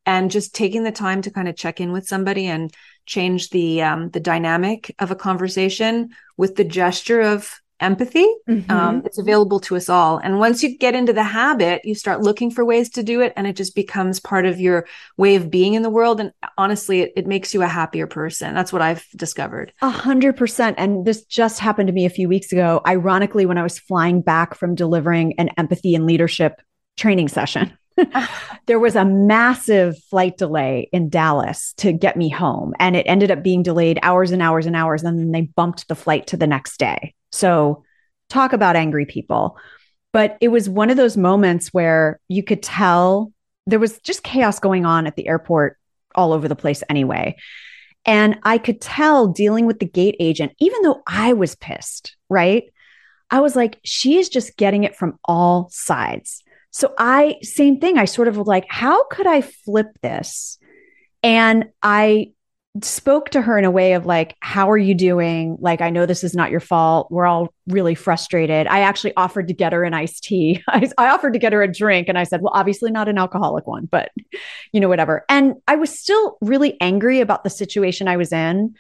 And 0.07 0.29
just 0.29 0.57
taking 0.57 0.83
the 0.83 0.91
time 0.91 1.23
to 1.23 1.31
kind 1.31 1.47
of 1.47 1.55
check 1.55 1.81
in 1.81 1.93
with 1.93 2.09
somebody 2.09 2.47
and 2.47 2.75
change 3.07 3.51
the 3.51 3.81
um, 3.83 4.11
the 4.11 4.19
dynamic 4.19 4.93
of 4.99 5.13
a 5.13 5.17
conversation 5.17 6.11
with 6.37 6.57
the 6.57 6.65
gesture 6.65 7.21
of 7.21 7.61
empathy. 7.81 8.27
Mm-hmm. 8.49 8.71
Um, 8.71 9.03
it's 9.05 9.19
available 9.19 9.61
to 9.61 9.77
us 9.77 9.89
all. 9.89 10.19
And 10.19 10.39
once 10.39 10.63
you 10.63 10.77
get 10.77 10.95
into 10.95 11.13
the 11.13 11.23
habit, 11.23 11.85
you 11.85 11.95
start 11.95 12.23
looking 12.23 12.51
for 12.51 12.65
ways 12.65 12.91
to 12.91 13.03
do 13.03 13.21
it, 13.21 13.33
and 13.37 13.47
it 13.47 13.57
just 13.57 13.75
becomes 13.75 14.21
part 14.21 14.47
of 14.47 14.61
your 14.61 14.87
way 15.17 15.37
of 15.37 15.51
being 15.51 15.75
in 15.75 15.83
the 15.83 15.91
world. 15.91 16.21
And 16.21 16.33
honestly, 16.59 17.03
it, 17.03 17.13
it 17.17 17.27
makes 17.27 17.53
you 17.55 17.63
a 17.63 17.69
happier 17.69 18.07
person. 18.07 18.55
That's 18.55 18.73
what 18.73 18.83
I've 18.83 19.07
discovered. 19.17 19.73
A 19.83 19.91
hundred 19.91 20.37
percent. 20.37 20.77
And 20.79 21.05
this 21.05 21.25
just 21.25 21.59
happened 21.59 21.89
to 21.89 21.93
me 21.93 22.07
a 22.07 22.11
few 22.11 22.29
weeks 22.29 22.53
ago. 22.53 22.81
Ironically, 22.87 23.47
when 23.47 23.59
I 23.59 23.63
was 23.63 23.79
flying 23.79 24.23
back 24.23 24.55
from 24.55 24.75
delivering 24.75 25.35
an 25.39 25.51
empathy 25.57 25.95
and 25.95 26.07
leadership 26.07 26.61
training 26.97 27.29
session. 27.29 27.77
there 28.67 28.79
was 28.79 28.97
a 28.97 29.05
massive 29.05 29.97
flight 30.11 30.37
delay 30.37 30.89
in 30.93 31.09
Dallas 31.09 31.75
to 31.79 31.93
get 31.93 32.17
me 32.17 32.29
home. 32.29 32.75
And 32.79 32.97
it 32.97 33.07
ended 33.07 33.31
up 33.31 33.43
being 33.43 33.63
delayed 33.63 33.99
hours 34.03 34.33
and 34.33 34.43
hours 34.43 34.67
and 34.67 34.77
hours. 34.77 35.03
And 35.03 35.19
then 35.19 35.33
they 35.33 35.43
bumped 35.43 35.89
the 35.89 35.95
flight 35.95 36.27
to 36.29 36.37
the 36.37 36.47
next 36.47 36.79
day. 36.79 37.15
So, 37.37 37.85
talk 38.29 38.53
about 38.53 38.77
angry 38.77 39.07
people. 39.07 39.57
But 40.13 40.39
it 40.41 40.49
was 40.49 40.69
one 40.69 40.91
of 40.91 40.97
those 40.97 41.17
moments 41.17 41.69
where 41.69 42.21
you 42.29 42.43
could 42.43 42.63
tell 42.63 43.33
there 43.67 43.79
was 43.79 43.99
just 44.01 44.23
chaos 44.23 44.59
going 44.59 44.87
on 44.87 45.07
at 45.07 45.17
the 45.17 45.29
airport 45.29 45.79
all 46.15 46.33
over 46.33 46.49
the 46.49 46.57
place 46.57 46.83
anyway. 46.89 47.37
And 48.05 48.39
I 48.45 48.59
could 48.59 48.81
tell 48.81 49.27
dealing 49.27 49.67
with 49.67 49.81
the 49.81 49.87
gate 49.87 50.17
agent, 50.21 50.53
even 50.61 50.83
though 50.83 51.03
I 51.07 51.33
was 51.33 51.57
pissed, 51.57 52.17
right? 52.31 52.65
I 53.31 53.41
was 53.41 53.57
like, 53.57 53.81
she 53.85 54.19
is 54.19 54.29
just 54.29 54.57
getting 54.57 54.85
it 54.85 54.95
from 54.95 55.19
all 55.25 55.69
sides. 55.71 56.45
So 56.71 56.95
I, 56.97 57.37
same 57.43 57.81
thing. 57.81 57.99
I 57.99 58.05
sort 58.05 58.29
of 58.29 58.37
like, 58.37 58.67
how 58.69 59.07
could 59.09 59.27
I 59.27 59.41
flip 59.41 59.89
this? 60.03 60.59
And 61.23 61.67
I 61.83 62.33
spoke 62.83 63.31
to 63.31 63.41
her 63.41 63.59
in 63.59 63.65
a 63.65 63.71
way 63.71 63.95
of 63.95 64.07
like, 64.07 64.37
How 64.41 64.71
are 64.71 64.79
you 64.79 64.95
doing? 64.95 65.57
Like, 65.61 65.81
I 65.81 65.91
know 65.91 66.07
this 66.07 66.25
is 66.25 66.35
not 66.35 66.51
your 66.51 66.61
fault. 66.61 67.11
We're 67.11 67.27
all 67.27 67.53
really 67.67 67.95
frustrated. 67.95 68.67
I 68.67 68.81
actually 68.81 69.15
offered 69.17 69.49
to 69.49 69.55
get 69.55 69.73
her 69.73 69.85
an 69.85 69.95
iced 69.95 70.25
tea. 70.25 70.63
I, 70.69 70.91
I, 70.99 71.09
offered 71.09 71.33
to 71.35 71.39
get 71.39 71.53
her 71.53 71.63
a 71.63 71.73
drink. 71.73 72.09
And 72.09 72.19
I 72.19 72.25
said, 72.25 72.43
Well, 72.43 72.53
obviously 72.55 72.91
not 72.91 73.09
an 73.09 73.19
alcoholic 73.19 73.67
one, 73.67 73.87
but 73.87 74.11
you 74.73 74.81
know, 74.81 74.89
whatever. 74.89 75.25
And 75.29 75.55
I 75.67 75.77
was 75.77 75.97
still 75.97 76.39
really 76.41 76.81
angry 76.81 77.21
about 77.21 77.45
the 77.45 77.51
situation 77.51 78.09
I 78.09 78.17
was 78.17 78.33
in. 78.33 78.75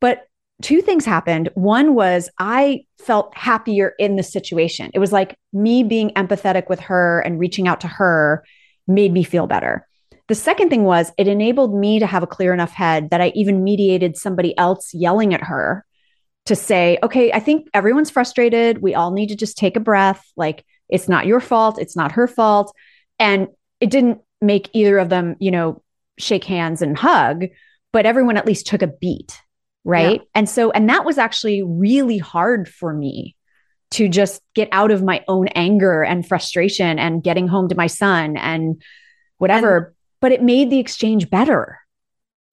But 0.00 0.26
two 0.62 0.80
things 0.80 1.04
happened. 1.04 1.50
One 1.54 1.94
was 1.94 2.30
I 2.38 2.84
felt 2.98 3.36
happier 3.36 3.94
in 3.98 4.16
the 4.16 4.22
situation. 4.22 4.90
It 4.94 4.98
was 4.98 5.12
like 5.12 5.36
me 5.52 5.82
being 5.82 6.10
empathetic 6.10 6.68
with 6.68 6.80
her 6.80 7.20
and 7.20 7.38
reaching 7.38 7.68
out 7.68 7.80
to 7.82 7.88
her 7.88 8.44
made 8.86 9.12
me 9.12 9.24
feel 9.24 9.46
better. 9.46 9.86
The 10.28 10.34
second 10.34 10.70
thing 10.70 10.84
was 10.84 11.12
it 11.18 11.28
enabled 11.28 11.74
me 11.74 11.98
to 11.98 12.06
have 12.06 12.22
a 12.22 12.28
clear 12.28 12.54
enough 12.54 12.72
head 12.72 13.10
that 13.10 13.20
I 13.20 13.32
even 13.34 13.64
mediated 13.64 14.16
somebody 14.16 14.56
else 14.56 14.94
yelling 14.94 15.34
at 15.34 15.42
her 15.42 15.84
to 16.46 16.56
say, 16.56 16.98
okay, 17.02 17.32
I 17.32 17.40
think 17.40 17.68
everyone's 17.74 18.10
frustrated. 18.10 18.82
We 18.82 18.94
all 18.94 19.12
need 19.12 19.28
to 19.28 19.36
just 19.36 19.58
take 19.58 19.76
a 19.76 19.80
breath. 19.80 20.24
Like, 20.36 20.64
it's 20.88 21.08
not 21.08 21.26
your 21.26 21.40
fault. 21.40 21.78
It's 21.78 21.96
not 21.96 22.12
her 22.12 22.26
fault. 22.26 22.74
And 23.18 23.48
it 23.80 23.90
didn't 23.90 24.20
make 24.40 24.70
either 24.72 24.98
of 24.98 25.08
them, 25.08 25.36
you 25.38 25.50
know, 25.50 25.82
shake 26.18 26.44
hands 26.44 26.82
and 26.82 26.96
hug, 26.96 27.46
but 27.92 28.06
everyone 28.06 28.36
at 28.36 28.46
least 28.46 28.66
took 28.66 28.82
a 28.82 28.88
beat. 28.88 29.40
Right. 29.84 30.20
Yeah. 30.20 30.26
And 30.34 30.48
so, 30.48 30.70
and 30.70 30.88
that 30.88 31.04
was 31.04 31.18
actually 31.18 31.62
really 31.62 32.18
hard 32.18 32.68
for 32.68 32.92
me 32.92 33.36
to 33.92 34.08
just 34.08 34.40
get 34.54 34.68
out 34.72 34.90
of 34.90 35.02
my 35.02 35.24
own 35.28 35.48
anger 35.48 36.02
and 36.02 36.26
frustration 36.26 36.98
and 36.98 37.22
getting 37.22 37.48
home 37.48 37.68
to 37.68 37.74
my 37.74 37.88
son 37.88 38.36
and 38.36 38.80
whatever. 39.38 39.94
But 40.22 40.32
it 40.32 40.42
made 40.42 40.70
the 40.70 40.78
exchange 40.78 41.28
better. 41.28 41.78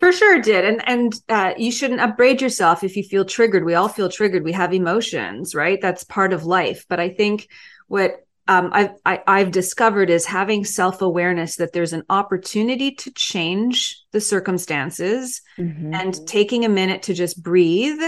For 0.01 0.11
sure 0.11 0.35
it 0.35 0.43
did. 0.43 0.65
And 0.65 0.87
and 0.87 1.21
uh, 1.29 1.53
you 1.57 1.71
shouldn't 1.71 2.01
upbraid 2.01 2.41
yourself 2.41 2.83
if 2.83 2.97
you 2.97 3.03
feel 3.03 3.23
triggered. 3.23 3.63
We 3.63 3.75
all 3.75 3.89
feel 3.89 4.09
triggered. 4.09 4.43
We 4.43 4.53
have 4.53 4.73
emotions, 4.73 5.55
right? 5.55 5.79
That's 5.81 6.03
part 6.03 6.33
of 6.33 6.45
life. 6.45 6.85
But 6.89 6.99
I 6.99 7.09
think 7.09 7.47
what 7.87 8.25
um, 8.49 8.71
I've, 8.73 8.91
I, 9.05 9.21
I've 9.27 9.51
discovered 9.51 10.09
is 10.09 10.25
having 10.25 10.65
self 10.65 11.03
awareness 11.03 11.57
that 11.57 11.71
there's 11.71 11.93
an 11.93 12.03
opportunity 12.09 12.95
to 12.95 13.11
change 13.11 14.03
the 14.11 14.19
circumstances 14.19 15.41
mm-hmm. 15.57 15.93
and 15.93 16.27
taking 16.27 16.65
a 16.65 16.69
minute 16.69 17.03
to 17.03 17.13
just 17.13 17.41
breathe 17.43 18.01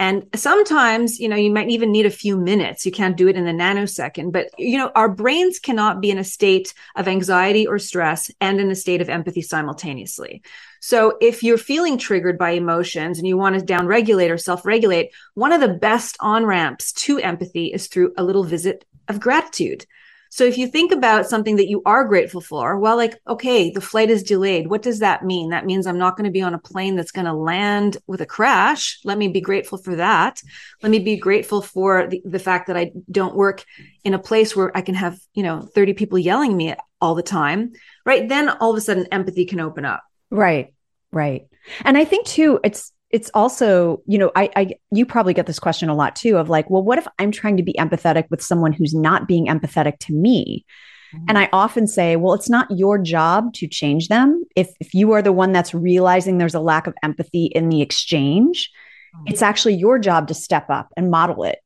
and 0.00 0.26
sometimes, 0.34 1.20
you 1.20 1.28
know, 1.28 1.36
you 1.36 1.50
might 1.50 1.68
even 1.68 1.92
need 1.92 2.06
a 2.06 2.10
few 2.10 2.38
minutes. 2.38 2.86
You 2.86 2.90
can't 2.90 3.18
do 3.18 3.28
it 3.28 3.36
in 3.36 3.46
a 3.46 3.52
nanosecond, 3.52 4.32
but 4.32 4.48
you 4.56 4.78
know, 4.78 4.90
our 4.94 5.10
brains 5.10 5.58
cannot 5.58 6.00
be 6.00 6.10
in 6.10 6.16
a 6.16 6.24
state 6.24 6.72
of 6.96 7.06
anxiety 7.06 7.66
or 7.66 7.78
stress 7.78 8.30
and 8.40 8.58
in 8.58 8.70
a 8.70 8.74
state 8.74 9.02
of 9.02 9.10
empathy 9.10 9.42
simultaneously. 9.42 10.42
So 10.80 11.18
if 11.20 11.42
you're 11.42 11.58
feeling 11.58 11.98
triggered 11.98 12.38
by 12.38 12.52
emotions 12.52 13.18
and 13.18 13.28
you 13.28 13.36
want 13.36 13.60
to 13.60 13.64
downregulate 13.64 14.30
or 14.30 14.38
self-regulate, 14.38 15.10
one 15.34 15.52
of 15.52 15.60
the 15.60 15.68
best 15.68 16.16
on-ramps 16.18 16.92
to 16.92 17.18
empathy 17.18 17.66
is 17.66 17.86
through 17.86 18.14
a 18.16 18.24
little 18.24 18.44
visit 18.44 18.86
of 19.06 19.20
gratitude. 19.20 19.84
So 20.30 20.44
if 20.44 20.56
you 20.56 20.68
think 20.68 20.92
about 20.92 21.26
something 21.26 21.56
that 21.56 21.68
you 21.68 21.82
are 21.84 22.04
grateful 22.04 22.40
for, 22.40 22.78
well, 22.78 22.96
like, 22.96 23.20
okay, 23.26 23.70
the 23.70 23.80
flight 23.80 24.10
is 24.10 24.22
delayed. 24.22 24.68
What 24.68 24.80
does 24.80 25.00
that 25.00 25.24
mean? 25.24 25.50
That 25.50 25.66
means 25.66 25.86
I'm 25.86 25.98
not 25.98 26.16
going 26.16 26.24
to 26.24 26.30
be 26.30 26.40
on 26.40 26.54
a 26.54 26.58
plane 26.58 26.94
that's 26.94 27.10
going 27.10 27.26
to 27.26 27.34
land 27.34 27.96
with 28.06 28.20
a 28.20 28.26
crash. 28.26 29.00
Let 29.04 29.18
me 29.18 29.26
be 29.26 29.40
grateful 29.40 29.76
for 29.76 29.96
that. 29.96 30.40
Let 30.82 30.90
me 30.90 31.00
be 31.00 31.16
grateful 31.16 31.62
for 31.62 32.06
the, 32.06 32.22
the 32.24 32.38
fact 32.38 32.68
that 32.68 32.76
I 32.76 32.92
don't 33.10 33.34
work 33.34 33.64
in 34.04 34.14
a 34.14 34.20
place 34.20 34.54
where 34.54 34.74
I 34.76 34.82
can 34.82 34.94
have, 34.94 35.18
you 35.34 35.42
know, 35.42 35.62
30 35.62 35.94
people 35.94 36.18
yelling 36.18 36.56
me 36.56 36.74
all 37.00 37.16
the 37.16 37.22
time. 37.24 37.72
Right. 38.06 38.28
Then 38.28 38.48
all 38.48 38.70
of 38.70 38.76
a 38.76 38.80
sudden 38.80 39.06
empathy 39.10 39.46
can 39.46 39.58
open 39.58 39.84
up. 39.84 40.04
Right. 40.30 40.74
Right. 41.10 41.48
And 41.84 41.98
I 41.98 42.04
think 42.04 42.26
too, 42.26 42.60
it's 42.62 42.92
it's 43.10 43.30
also, 43.34 44.02
you 44.06 44.18
know, 44.18 44.30
I, 44.36 44.50
I, 44.54 44.74
you 44.92 45.04
probably 45.04 45.34
get 45.34 45.46
this 45.46 45.58
question 45.58 45.88
a 45.88 45.94
lot 45.94 46.14
too 46.14 46.36
of 46.36 46.48
like, 46.48 46.70
well, 46.70 46.82
what 46.82 46.98
if 46.98 47.08
I'm 47.18 47.32
trying 47.32 47.56
to 47.56 47.62
be 47.62 47.74
empathetic 47.74 48.24
with 48.30 48.42
someone 48.42 48.72
who's 48.72 48.94
not 48.94 49.26
being 49.26 49.46
empathetic 49.46 49.98
to 50.00 50.12
me? 50.12 50.64
Mm-hmm. 51.12 51.24
And 51.28 51.38
I 51.38 51.48
often 51.52 51.88
say, 51.88 52.14
well, 52.14 52.34
it's 52.34 52.48
not 52.48 52.70
your 52.70 52.98
job 52.98 53.52
to 53.54 53.66
change 53.66 54.08
them. 54.08 54.44
If, 54.54 54.70
if 54.78 54.94
you 54.94 55.10
are 55.12 55.22
the 55.22 55.32
one 55.32 55.52
that's 55.52 55.74
realizing 55.74 56.38
there's 56.38 56.54
a 56.54 56.60
lack 56.60 56.86
of 56.86 56.94
empathy 57.02 57.46
in 57.46 57.68
the 57.68 57.82
exchange, 57.82 58.70
mm-hmm. 59.14 59.26
it's 59.26 59.42
actually 59.42 59.74
your 59.74 59.98
job 59.98 60.28
to 60.28 60.34
step 60.34 60.70
up 60.70 60.92
and 60.96 61.10
model 61.10 61.42
it 61.42 61.58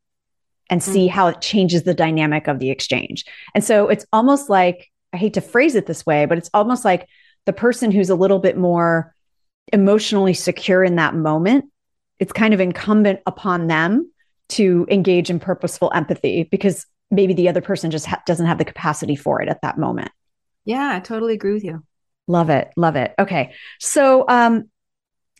and 0.70 0.82
see 0.82 1.08
mm-hmm. 1.08 1.14
how 1.14 1.26
it 1.26 1.42
changes 1.42 1.82
the 1.82 1.92
dynamic 1.92 2.48
of 2.48 2.58
the 2.58 2.70
exchange. 2.70 3.26
And 3.54 3.62
so 3.62 3.88
it's 3.88 4.06
almost 4.14 4.48
like, 4.48 4.90
I 5.12 5.18
hate 5.18 5.34
to 5.34 5.42
phrase 5.42 5.74
it 5.74 5.84
this 5.84 6.06
way, 6.06 6.24
but 6.24 6.38
it's 6.38 6.50
almost 6.54 6.86
like 6.86 7.06
the 7.44 7.52
person 7.52 7.90
who's 7.90 8.08
a 8.08 8.14
little 8.14 8.38
bit 8.38 8.56
more 8.56 9.13
emotionally 9.72 10.34
secure 10.34 10.84
in 10.84 10.96
that 10.96 11.14
moment, 11.14 11.66
it's 12.18 12.32
kind 12.32 12.54
of 12.54 12.60
incumbent 12.60 13.20
upon 13.26 13.66
them 13.66 14.10
to 14.50 14.86
engage 14.90 15.30
in 15.30 15.40
purposeful 15.40 15.90
empathy 15.94 16.44
because 16.44 16.86
maybe 17.10 17.34
the 17.34 17.48
other 17.48 17.60
person 17.60 17.90
just 17.90 18.06
ha- 18.06 18.22
doesn't 18.26 18.46
have 18.46 18.58
the 18.58 18.64
capacity 18.64 19.16
for 19.16 19.40
it 19.40 19.48
at 19.48 19.62
that 19.62 19.78
moment. 19.78 20.10
Yeah, 20.64 20.92
I 20.94 21.00
totally 21.00 21.34
agree 21.34 21.54
with 21.54 21.64
you. 21.64 21.82
Love 22.26 22.50
it. 22.50 22.70
Love 22.76 22.96
it. 22.96 23.14
Okay. 23.18 23.52
So, 23.80 24.24
um, 24.28 24.70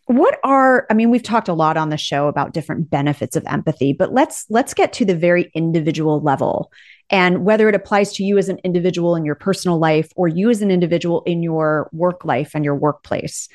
what 0.06 0.38
are 0.44 0.86
i 0.90 0.94
mean 0.94 1.10
we've 1.10 1.22
talked 1.22 1.48
a 1.48 1.54
lot 1.54 1.76
on 1.76 1.88
the 1.88 1.96
show 1.96 2.28
about 2.28 2.52
different 2.52 2.90
benefits 2.90 3.36
of 3.36 3.44
empathy 3.46 3.92
but 3.92 4.12
let's 4.12 4.44
let's 4.50 4.74
get 4.74 4.92
to 4.92 5.04
the 5.04 5.16
very 5.16 5.50
individual 5.54 6.20
level 6.20 6.70
and 7.10 7.44
whether 7.44 7.68
it 7.68 7.74
applies 7.74 8.12
to 8.12 8.22
you 8.22 8.36
as 8.36 8.48
an 8.48 8.58
individual 8.64 9.16
in 9.16 9.24
your 9.24 9.34
personal 9.34 9.78
life 9.78 10.12
or 10.16 10.28
you 10.28 10.50
as 10.50 10.62
an 10.62 10.70
individual 10.70 11.22
in 11.22 11.42
your 11.42 11.88
work 11.92 12.24
life 12.24 12.50
and 12.54 12.64
your 12.64 12.74
workplace 12.74 13.48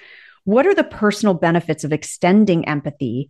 what 0.43 0.65
are 0.65 0.75
the 0.75 0.83
personal 0.83 1.33
benefits 1.33 1.83
of 1.83 1.93
extending 1.93 2.67
empathy, 2.67 3.29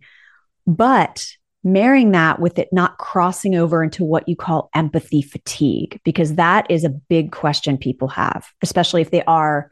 but 0.66 1.26
marrying 1.62 2.12
that 2.12 2.40
with 2.40 2.58
it 2.58 2.68
not 2.72 2.98
crossing 2.98 3.54
over 3.54 3.82
into 3.82 4.04
what 4.04 4.28
you 4.28 4.36
call 4.36 4.70
empathy 4.74 5.22
fatigue? 5.22 6.00
Because 6.04 6.34
that 6.34 6.70
is 6.70 6.84
a 6.84 6.90
big 6.90 7.32
question 7.32 7.76
people 7.76 8.08
have, 8.08 8.48
especially 8.62 9.02
if 9.02 9.10
they 9.10 9.22
are 9.24 9.70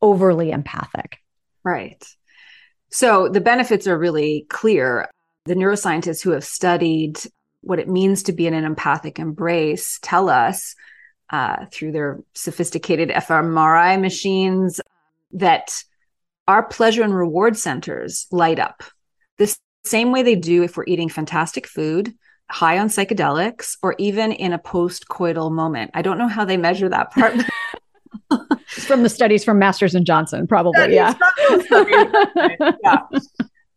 overly 0.00 0.50
empathic. 0.50 1.18
Right. 1.64 2.04
So 2.90 3.28
the 3.28 3.40
benefits 3.40 3.86
are 3.86 3.98
really 3.98 4.46
clear. 4.50 5.08
The 5.46 5.54
neuroscientists 5.54 6.22
who 6.22 6.30
have 6.30 6.44
studied 6.44 7.18
what 7.62 7.78
it 7.78 7.88
means 7.88 8.24
to 8.24 8.32
be 8.32 8.46
in 8.46 8.54
an 8.54 8.64
empathic 8.64 9.18
embrace 9.18 9.98
tell 10.02 10.28
us 10.28 10.74
uh, 11.30 11.66
through 11.72 11.92
their 11.92 12.20
sophisticated 12.34 13.08
fMRI 13.08 14.00
machines 14.00 14.80
that 15.32 15.82
our 16.52 16.62
pleasure 16.62 17.02
and 17.02 17.14
reward 17.14 17.56
centers 17.56 18.26
light 18.30 18.58
up 18.58 18.82
the 19.38 19.56
same 19.84 20.12
way 20.12 20.22
they 20.22 20.36
do 20.36 20.62
if 20.62 20.76
we're 20.76 20.84
eating 20.86 21.08
fantastic 21.08 21.66
food, 21.66 22.14
high 22.50 22.78
on 22.78 22.88
psychedelics, 22.88 23.78
or 23.82 23.94
even 23.98 24.32
in 24.32 24.52
a 24.52 24.58
post 24.58 25.08
coital 25.08 25.50
moment. 25.50 25.90
I 25.94 26.02
don't 26.02 26.18
know 26.18 26.28
how 26.28 26.44
they 26.44 26.58
measure 26.58 26.90
that 26.90 27.10
part. 27.10 27.34
from 28.66 29.02
the 29.02 29.08
studies 29.08 29.44
from 29.44 29.58
Masters 29.58 29.94
and 29.94 30.04
Johnson, 30.04 30.46
probably. 30.46 30.94
Yeah. 30.94 31.14
yeah. 32.84 32.98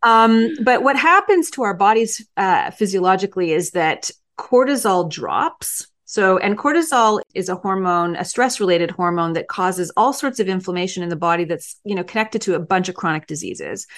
Um, 0.02 0.50
but 0.62 0.82
what 0.82 0.96
happens 0.96 1.50
to 1.52 1.62
our 1.62 1.74
bodies 1.74 2.26
uh, 2.36 2.70
physiologically 2.72 3.52
is 3.52 3.70
that 3.70 4.10
cortisol 4.38 5.10
drops 5.10 5.86
so, 6.08 6.38
and 6.38 6.56
cortisol 6.56 7.20
is 7.34 7.48
a 7.48 7.56
hormone, 7.56 8.14
a 8.14 8.24
stress 8.24 8.60
related 8.60 8.92
hormone 8.92 9.32
that 9.32 9.48
causes 9.48 9.92
all 9.96 10.12
sorts 10.12 10.38
of 10.38 10.48
inflammation 10.48 11.02
in 11.02 11.08
the 11.08 11.16
body 11.16 11.44
that's, 11.44 11.80
you 11.84 11.96
know, 11.96 12.04
connected 12.04 12.40
to 12.42 12.54
a 12.54 12.60
bunch 12.60 12.88
of 12.88 12.94
chronic 12.94 13.26
diseases. 13.26 13.88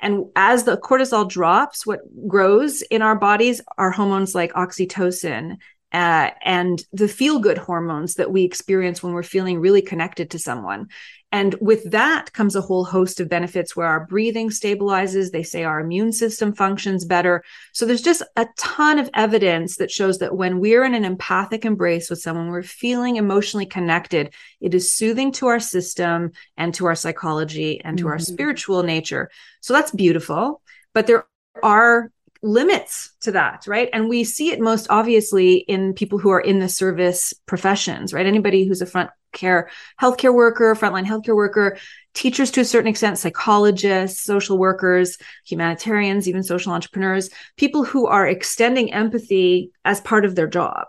And 0.00 0.24
as 0.34 0.64
the 0.64 0.78
cortisol 0.78 1.28
drops, 1.28 1.86
what 1.86 2.00
grows 2.26 2.80
in 2.82 3.02
our 3.02 3.16
bodies 3.16 3.60
are 3.76 3.90
hormones 3.90 4.34
like 4.34 4.52
oxytocin 4.54 5.58
uh, 5.92 6.30
and 6.42 6.82
the 6.92 7.08
feel 7.08 7.38
good 7.38 7.58
hormones 7.58 8.14
that 8.14 8.32
we 8.32 8.44
experience 8.44 9.02
when 9.02 9.12
we're 9.12 9.22
feeling 9.22 9.60
really 9.60 9.82
connected 9.82 10.30
to 10.30 10.38
someone. 10.38 10.88
And 11.30 11.54
with 11.60 11.90
that 11.90 12.32
comes 12.32 12.56
a 12.56 12.62
whole 12.62 12.84
host 12.84 13.20
of 13.20 13.28
benefits 13.28 13.76
where 13.76 13.86
our 13.86 14.06
breathing 14.06 14.48
stabilizes. 14.48 15.30
They 15.30 15.42
say 15.42 15.62
our 15.62 15.78
immune 15.78 16.12
system 16.12 16.54
functions 16.54 17.04
better. 17.04 17.44
So 17.72 17.84
there's 17.84 18.02
just 18.02 18.22
a 18.36 18.46
ton 18.56 18.98
of 18.98 19.10
evidence 19.12 19.76
that 19.76 19.90
shows 19.90 20.18
that 20.18 20.36
when 20.36 20.58
we're 20.58 20.84
in 20.84 20.94
an 20.94 21.04
empathic 21.04 21.66
embrace 21.66 22.08
with 22.08 22.20
someone, 22.20 22.48
we're 22.48 22.62
feeling 22.62 23.16
emotionally 23.16 23.66
connected. 23.66 24.32
It 24.60 24.74
is 24.74 24.92
soothing 24.92 25.32
to 25.32 25.48
our 25.48 25.60
system 25.60 26.32
and 26.56 26.72
to 26.74 26.86
our 26.86 26.94
psychology 26.94 27.80
and 27.82 27.98
to 27.98 28.04
mm-hmm. 28.04 28.12
our 28.12 28.18
spiritual 28.18 28.82
nature. 28.82 29.30
So 29.60 29.74
that's 29.74 29.90
beautiful. 29.90 30.62
But 30.94 31.06
there 31.06 31.26
are 31.62 32.10
limits 32.42 33.12
to 33.20 33.32
that, 33.32 33.66
right? 33.66 33.90
And 33.92 34.08
we 34.08 34.24
see 34.24 34.50
it 34.50 34.60
most 34.60 34.86
obviously 34.90 35.56
in 35.56 35.92
people 35.92 36.18
who 36.18 36.30
are 36.30 36.40
in 36.40 36.60
the 36.60 36.68
service 36.68 37.34
professions, 37.46 38.14
right? 38.14 38.26
Anybody 38.26 38.64
who's 38.64 38.80
a 38.80 38.86
front 38.86 39.10
care 39.32 39.70
healthcare 40.00 40.34
worker, 40.34 40.74
frontline 40.74 41.06
healthcare 41.06 41.36
worker, 41.36 41.78
teachers 42.14 42.50
to 42.52 42.60
a 42.60 42.64
certain 42.64 42.88
extent, 42.88 43.18
psychologists, 43.18 44.22
social 44.22 44.58
workers, 44.58 45.18
humanitarians, 45.46 46.28
even 46.28 46.42
social 46.42 46.72
entrepreneurs, 46.72 47.30
people 47.56 47.84
who 47.84 48.06
are 48.06 48.26
extending 48.26 48.92
empathy 48.92 49.70
as 49.84 50.00
part 50.00 50.24
of 50.24 50.34
their 50.34 50.48
job 50.48 50.86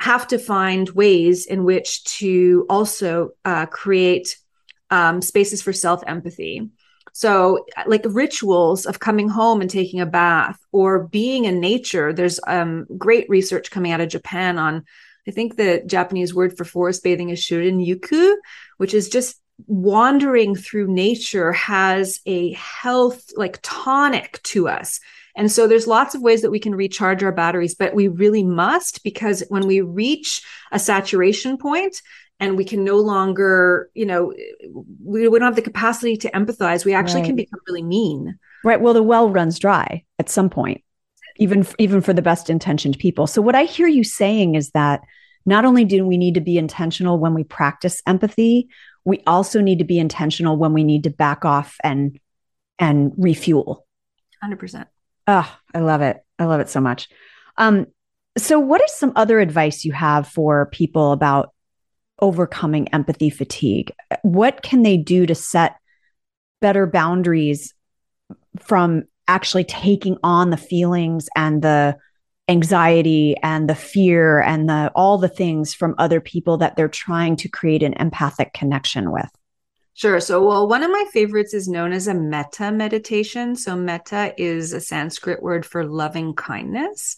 have 0.00 0.26
to 0.28 0.38
find 0.38 0.90
ways 0.90 1.46
in 1.46 1.64
which 1.64 2.04
to 2.04 2.66
also 2.70 3.30
uh, 3.44 3.66
create 3.66 4.36
um, 4.90 5.20
spaces 5.20 5.60
for 5.60 5.72
self 5.72 6.02
empathy 6.06 6.70
so, 7.18 7.66
like 7.88 8.04
rituals 8.06 8.86
of 8.86 9.00
coming 9.00 9.28
home 9.28 9.60
and 9.60 9.68
taking 9.68 10.00
a 10.00 10.06
bath 10.06 10.56
or 10.70 11.08
being 11.08 11.46
in 11.46 11.58
nature, 11.58 12.12
there's 12.12 12.38
um, 12.46 12.86
great 12.96 13.28
research 13.28 13.72
coming 13.72 13.90
out 13.90 14.00
of 14.00 14.08
Japan 14.08 14.56
on, 14.56 14.84
I 15.28 15.30
think 15.30 15.56
the 15.56 15.82
Japanese 15.86 16.34
word 16.34 16.56
for 16.56 16.64
forest 16.64 17.04
bathing 17.04 17.28
is 17.28 17.40
shinrin-yoku, 17.40 18.34
which 18.78 18.94
is 18.94 19.08
just 19.08 19.40
wandering 19.66 20.54
through 20.54 20.86
nature 20.86 21.52
has 21.52 22.20
a 22.26 22.52
health, 22.52 23.30
like 23.36 23.58
tonic 23.62 24.40
to 24.44 24.68
us. 24.68 25.00
And 25.36 25.52
so 25.52 25.68
there's 25.68 25.86
lots 25.86 26.14
of 26.14 26.22
ways 26.22 26.42
that 26.42 26.50
we 26.50 26.58
can 26.58 26.74
recharge 26.74 27.22
our 27.22 27.32
batteries, 27.32 27.74
but 27.74 27.94
we 27.94 28.08
really 28.08 28.42
must 28.42 29.04
because 29.04 29.44
when 29.48 29.66
we 29.66 29.80
reach 29.80 30.42
a 30.72 30.78
saturation 30.78 31.58
point, 31.58 32.00
and 32.40 32.56
we 32.56 32.64
can 32.64 32.84
no 32.84 32.96
longer 32.96 33.90
you 33.94 34.06
know 34.06 34.32
we, 35.02 35.26
we 35.28 35.38
don't 35.38 35.46
have 35.46 35.56
the 35.56 35.62
capacity 35.62 36.16
to 36.16 36.30
empathize 36.30 36.84
we 36.84 36.94
actually 36.94 37.22
right. 37.22 37.26
can 37.26 37.36
become 37.36 37.58
really 37.66 37.82
mean 37.82 38.38
right 38.62 38.80
well 38.80 38.94
the 38.94 39.02
well 39.02 39.28
runs 39.28 39.58
dry 39.58 40.04
at 40.20 40.28
some 40.28 40.48
point 40.48 40.82
even 41.36 41.66
even 41.78 42.00
for 42.00 42.12
the 42.12 42.22
best 42.22 42.48
intentioned 42.48 42.98
people 42.98 43.26
so 43.26 43.42
what 43.42 43.56
i 43.56 43.64
hear 43.64 43.88
you 43.88 44.04
saying 44.04 44.54
is 44.54 44.70
that 44.70 45.02
not 45.48 45.64
only 45.64 45.84
do 45.84 46.06
we 46.06 46.16
need 46.16 46.34
to 46.34 46.40
be 46.40 46.58
intentional 46.58 47.18
when 47.18 47.34
we 47.34 47.42
practice 47.42 48.02
empathy 48.06 48.68
we 49.08 49.22
also 49.26 49.62
need 49.62 49.78
to 49.78 49.84
be 49.84 49.98
intentional 49.98 50.58
when 50.58 50.74
we 50.74 50.84
need 50.84 51.04
to 51.04 51.10
back 51.10 51.46
off 51.46 51.76
and 51.82 52.20
and 52.78 53.12
refuel. 53.16 53.86
100% 54.44 54.86
oh 55.26 55.58
i 55.74 55.78
love 55.80 56.02
it. 56.02 56.18
I 56.38 56.44
love 56.44 56.60
it 56.60 56.68
so 56.68 56.80
much. 56.80 57.08
Um 57.56 57.86
so 58.36 58.60
what 58.60 58.82
is 58.84 58.92
some 58.92 59.12
other 59.16 59.40
advice 59.40 59.84
you 59.84 59.92
have 59.92 60.28
for 60.28 60.66
people 60.66 61.12
about 61.12 61.54
overcoming 62.20 62.88
empathy 62.88 63.30
fatigue? 63.30 63.92
What 64.22 64.62
can 64.62 64.82
they 64.82 64.98
do 64.98 65.24
to 65.26 65.34
set 65.34 65.76
better 66.60 66.86
boundaries 66.86 67.74
from 68.60 69.04
actually 69.26 69.64
taking 69.64 70.18
on 70.22 70.50
the 70.50 70.56
feelings 70.56 71.28
and 71.34 71.62
the 71.62 71.96
anxiety 72.48 73.36
and 73.42 73.68
the 73.68 73.74
fear 73.74 74.40
and 74.40 74.68
the 74.68 74.90
all 74.94 75.18
the 75.18 75.28
things 75.28 75.74
from 75.74 75.94
other 75.98 76.20
people 76.20 76.58
that 76.58 76.76
they're 76.76 76.88
trying 76.88 77.36
to 77.36 77.48
create 77.48 77.82
an 77.82 77.94
empathic 77.94 78.52
connection 78.52 79.12
with? 79.12 79.28
Sure. 79.94 80.20
So, 80.20 80.46
well, 80.46 80.68
one 80.68 80.84
of 80.84 80.90
my 80.90 81.04
favorites 81.12 81.54
is 81.54 81.68
known 81.68 81.92
as 81.92 82.06
a 82.06 82.14
metta 82.14 82.70
meditation. 82.70 83.56
So, 83.56 83.74
metta 83.74 84.32
is 84.38 84.72
a 84.72 84.80
Sanskrit 84.80 85.42
word 85.42 85.66
for 85.66 85.84
loving 85.84 86.34
kindness. 86.34 87.16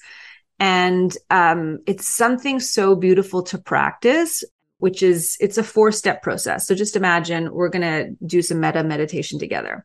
And 0.59 1.15
um, 1.31 1.79
it's 1.87 2.07
something 2.07 2.61
so 2.61 2.95
beautiful 2.95 3.43
to 3.45 3.59
practice 3.59 4.45
which 4.81 5.03
is 5.03 5.37
it's 5.41 5.59
a 5.59 5.63
four 5.63 5.93
step 5.93 6.23
process. 6.23 6.67
So 6.67 6.75
just 6.75 6.97
imagine 6.97 7.53
we're 7.53 7.69
going 7.69 7.83
to 7.83 8.27
do 8.27 8.43
some 8.43 8.61
metta 8.61 8.83
meditation 8.83 9.39
together. 9.39 9.85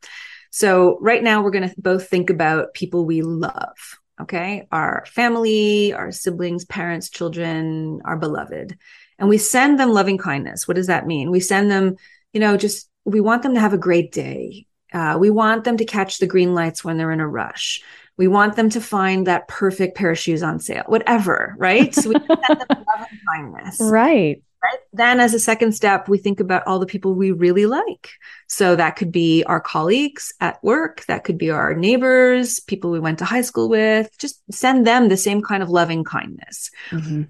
So 0.51 0.97
right 1.01 1.21
now 1.21 1.43
we're 1.43 1.51
going 1.51 1.69
to 1.69 1.75
both 1.77 2.07
think 2.09 2.29
about 2.29 2.73
people 2.73 3.05
we 3.05 3.21
love. 3.21 3.99
Okay. 4.21 4.67
Our 4.71 5.05
family, 5.07 5.93
our 5.93 6.11
siblings, 6.11 6.65
parents, 6.65 7.09
children, 7.09 8.01
our 8.05 8.17
beloved. 8.17 8.77
and 9.19 9.29
we 9.29 9.37
send 9.37 9.79
them 9.79 9.91
loving 9.91 10.17
kindness. 10.17 10.67
What 10.67 10.75
does 10.75 10.87
that 10.87 11.07
mean? 11.07 11.31
We 11.31 11.39
send 11.39 11.69
them, 11.69 11.95
you 12.33 12.39
know, 12.39 12.57
just 12.57 12.89
we 13.05 13.21
want 13.21 13.43
them 13.43 13.53
to 13.53 13.59
have 13.59 13.73
a 13.73 13.77
great 13.77 14.11
day. 14.11 14.65
Uh, 14.93 15.17
we 15.19 15.29
want 15.29 15.63
them 15.63 15.77
to 15.77 15.85
catch 15.85 16.19
the 16.19 16.27
green 16.27 16.53
lights 16.55 16.83
when 16.83 16.97
they're 16.97 17.11
in 17.11 17.19
a 17.19 17.27
rush. 17.27 17.81
We 18.17 18.27
want 18.27 18.55
them 18.55 18.69
to 18.69 18.79
find 18.81 19.27
that 19.27 19.47
perfect 19.47 19.97
pair 19.97 20.11
of 20.11 20.17
shoes 20.17 20.41
on 20.41 20.59
sale, 20.59 20.83
whatever, 20.87 21.53
right? 21.57 21.93
So 21.93 22.09
we 22.09 22.15
send 22.47 22.59
them 22.61 22.85
loving 22.87 23.19
kindness. 23.27 23.77
Right. 23.81 24.41
Right. 24.65 24.79
Then, 24.93 25.19
as 25.19 25.33
a 25.35 25.39
second 25.39 25.73
step, 25.73 26.09
we 26.09 26.17
think 26.17 26.39
about 26.39 26.65
all 26.65 26.79
the 26.79 26.87
people 26.87 27.13
we 27.13 27.31
really 27.31 27.67
like. 27.67 28.09
So 28.47 28.75
that 28.75 28.95
could 28.95 29.11
be 29.11 29.43
our 29.43 29.59
colleagues 29.61 30.33
at 30.39 30.63
work, 30.63 31.05
that 31.05 31.23
could 31.23 31.37
be 31.37 31.51
our 31.51 31.75
neighbors, 31.75 32.59
people 32.61 32.89
we 32.89 32.99
went 32.99 33.19
to 33.19 33.25
high 33.25 33.41
school 33.41 33.69
with. 33.69 34.09
Just 34.17 34.41
send 34.51 34.87
them 34.87 35.07
the 35.07 35.17
same 35.17 35.41
kind 35.43 35.61
of 35.61 35.69
loving 35.69 36.03
kindness. 36.03 36.71
Mm-hmm. 36.89 37.23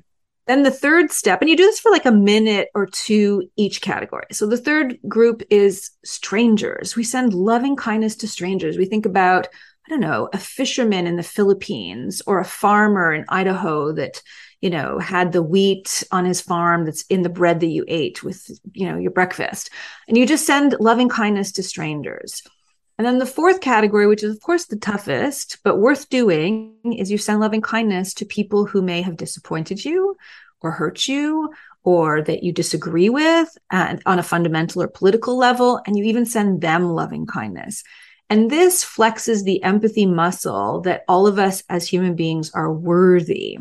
Then 0.48 0.64
the 0.64 0.72
third 0.72 1.12
step, 1.12 1.42
and 1.42 1.50
you 1.50 1.58
do 1.58 1.66
this 1.66 1.80
for 1.80 1.92
like 1.92 2.06
a 2.06 2.12
minute 2.12 2.70
or 2.74 2.86
two 2.86 3.50
each 3.58 3.82
category. 3.82 4.28
So 4.32 4.48
the 4.48 4.58
third 4.58 4.98
group 5.08 5.44
is 5.50 5.90
strangers. 6.06 6.96
We 6.96 7.04
send 7.04 7.34
loving 7.34 7.76
kindness 7.76 8.16
to 8.18 8.28
strangers. 8.28 8.78
We 8.78 8.86
think 8.86 9.06
about, 9.06 9.48
I 9.88 9.90
don't 9.90 10.00
know, 10.00 10.30
a 10.32 10.38
fisherman 10.38 11.08
in 11.08 11.16
the 11.18 11.24
Philippines 11.24 12.22
or 12.28 12.40
a 12.40 12.46
farmer 12.46 13.12
in 13.12 13.26
Idaho 13.28 13.92
that 13.94 14.22
you 14.62 14.70
know, 14.70 15.00
had 15.00 15.32
the 15.32 15.44
wheat 15.44 16.04
on 16.12 16.26
his 16.26 16.42
farm 16.42 16.86
that's 16.86 17.04
in 17.04 17.22
the 17.22 17.30
bread 17.30 17.60
that 17.60 17.68
you 17.68 17.86
ate 17.88 18.24
with, 18.24 18.50
you 18.74 18.90
know, 18.90 18.98
your 18.98 19.12
breakfast. 19.12 19.70
And 20.08 20.18
you 20.18 20.26
just 20.26 20.46
send 20.46 20.76
loving 20.80 21.10
kindness 21.10 21.52
to 21.54 21.64
strangers. 21.64 22.42
And 22.98 23.06
then 23.06 23.20
the 23.20 23.26
fourth 23.26 23.60
category, 23.60 24.08
which 24.08 24.24
is 24.24 24.34
of 24.34 24.42
course 24.42 24.66
the 24.66 24.78
toughest, 24.78 25.58
but 25.64 25.80
worth 25.80 26.10
doing, 26.10 26.76
is 26.98 27.12
you 27.12 27.18
send 27.18 27.42
loving 27.42 27.62
kindness 27.62 28.14
to 28.16 28.26
people 28.26 28.66
who 28.66 28.82
may 28.82 29.02
have 29.02 29.18
disappointed 29.18 29.84
you 29.84 30.16
or 30.62 30.72
hurt 30.72 31.08
you 31.08 31.54
or 31.84 32.22
that 32.22 32.42
you 32.42 32.52
disagree 32.52 33.10
with 33.10 33.56
on 33.72 34.00
a 34.06 34.24
fundamental 34.24 34.82
or 34.82 34.88
political 34.88 35.38
level. 35.38 35.82
And 35.86 35.98
you 35.98 36.06
even 36.06 36.26
send 36.26 36.62
them 36.62 36.90
loving 36.90 37.28
kindness. 37.28 37.84
And 38.30 38.50
this 38.50 38.84
flexes 38.84 39.44
the 39.44 39.62
empathy 39.62 40.06
muscle 40.06 40.82
that 40.82 41.04
all 41.08 41.28
of 41.28 41.38
us 41.38 41.64
as 41.70 41.88
human 41.88 42.16
beings 42.16 42.52
are 42.54 42.72
worthy. 42.74 43.60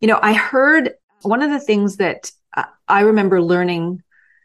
You 0.00 0.08
know, 0.08 0.18
I 0.20 0.32
heard 0.32 0.94
one 1.22 1.42
of 1.42 1.50
the 1.50 1.60
things 1.60 1.96
that 1.96 2.30
I 2.88 3.00
remember 3.02 3.40
learning 3.40 4.02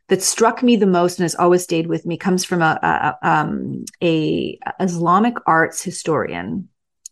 that 0.08 0.22
struck 0.22 0.62
me 0.62 0.76
the 0.76 0.86
most 0.86 1.18
and 1.18 1.24
has 1.24 1.36
always 1.36 1.64
stayed 1.64 1.88
with 1.88 2.06
me 2.06 2.18
comes 2.18 2.46
from 2.46 2.62
a, 2.62 2.80
a, 3.22 3.28
um, 3.28 3.86
a 4.04 4.60
Islamic 4.80 5.36
arts 5.48 5.82
historian. 5.82 6.70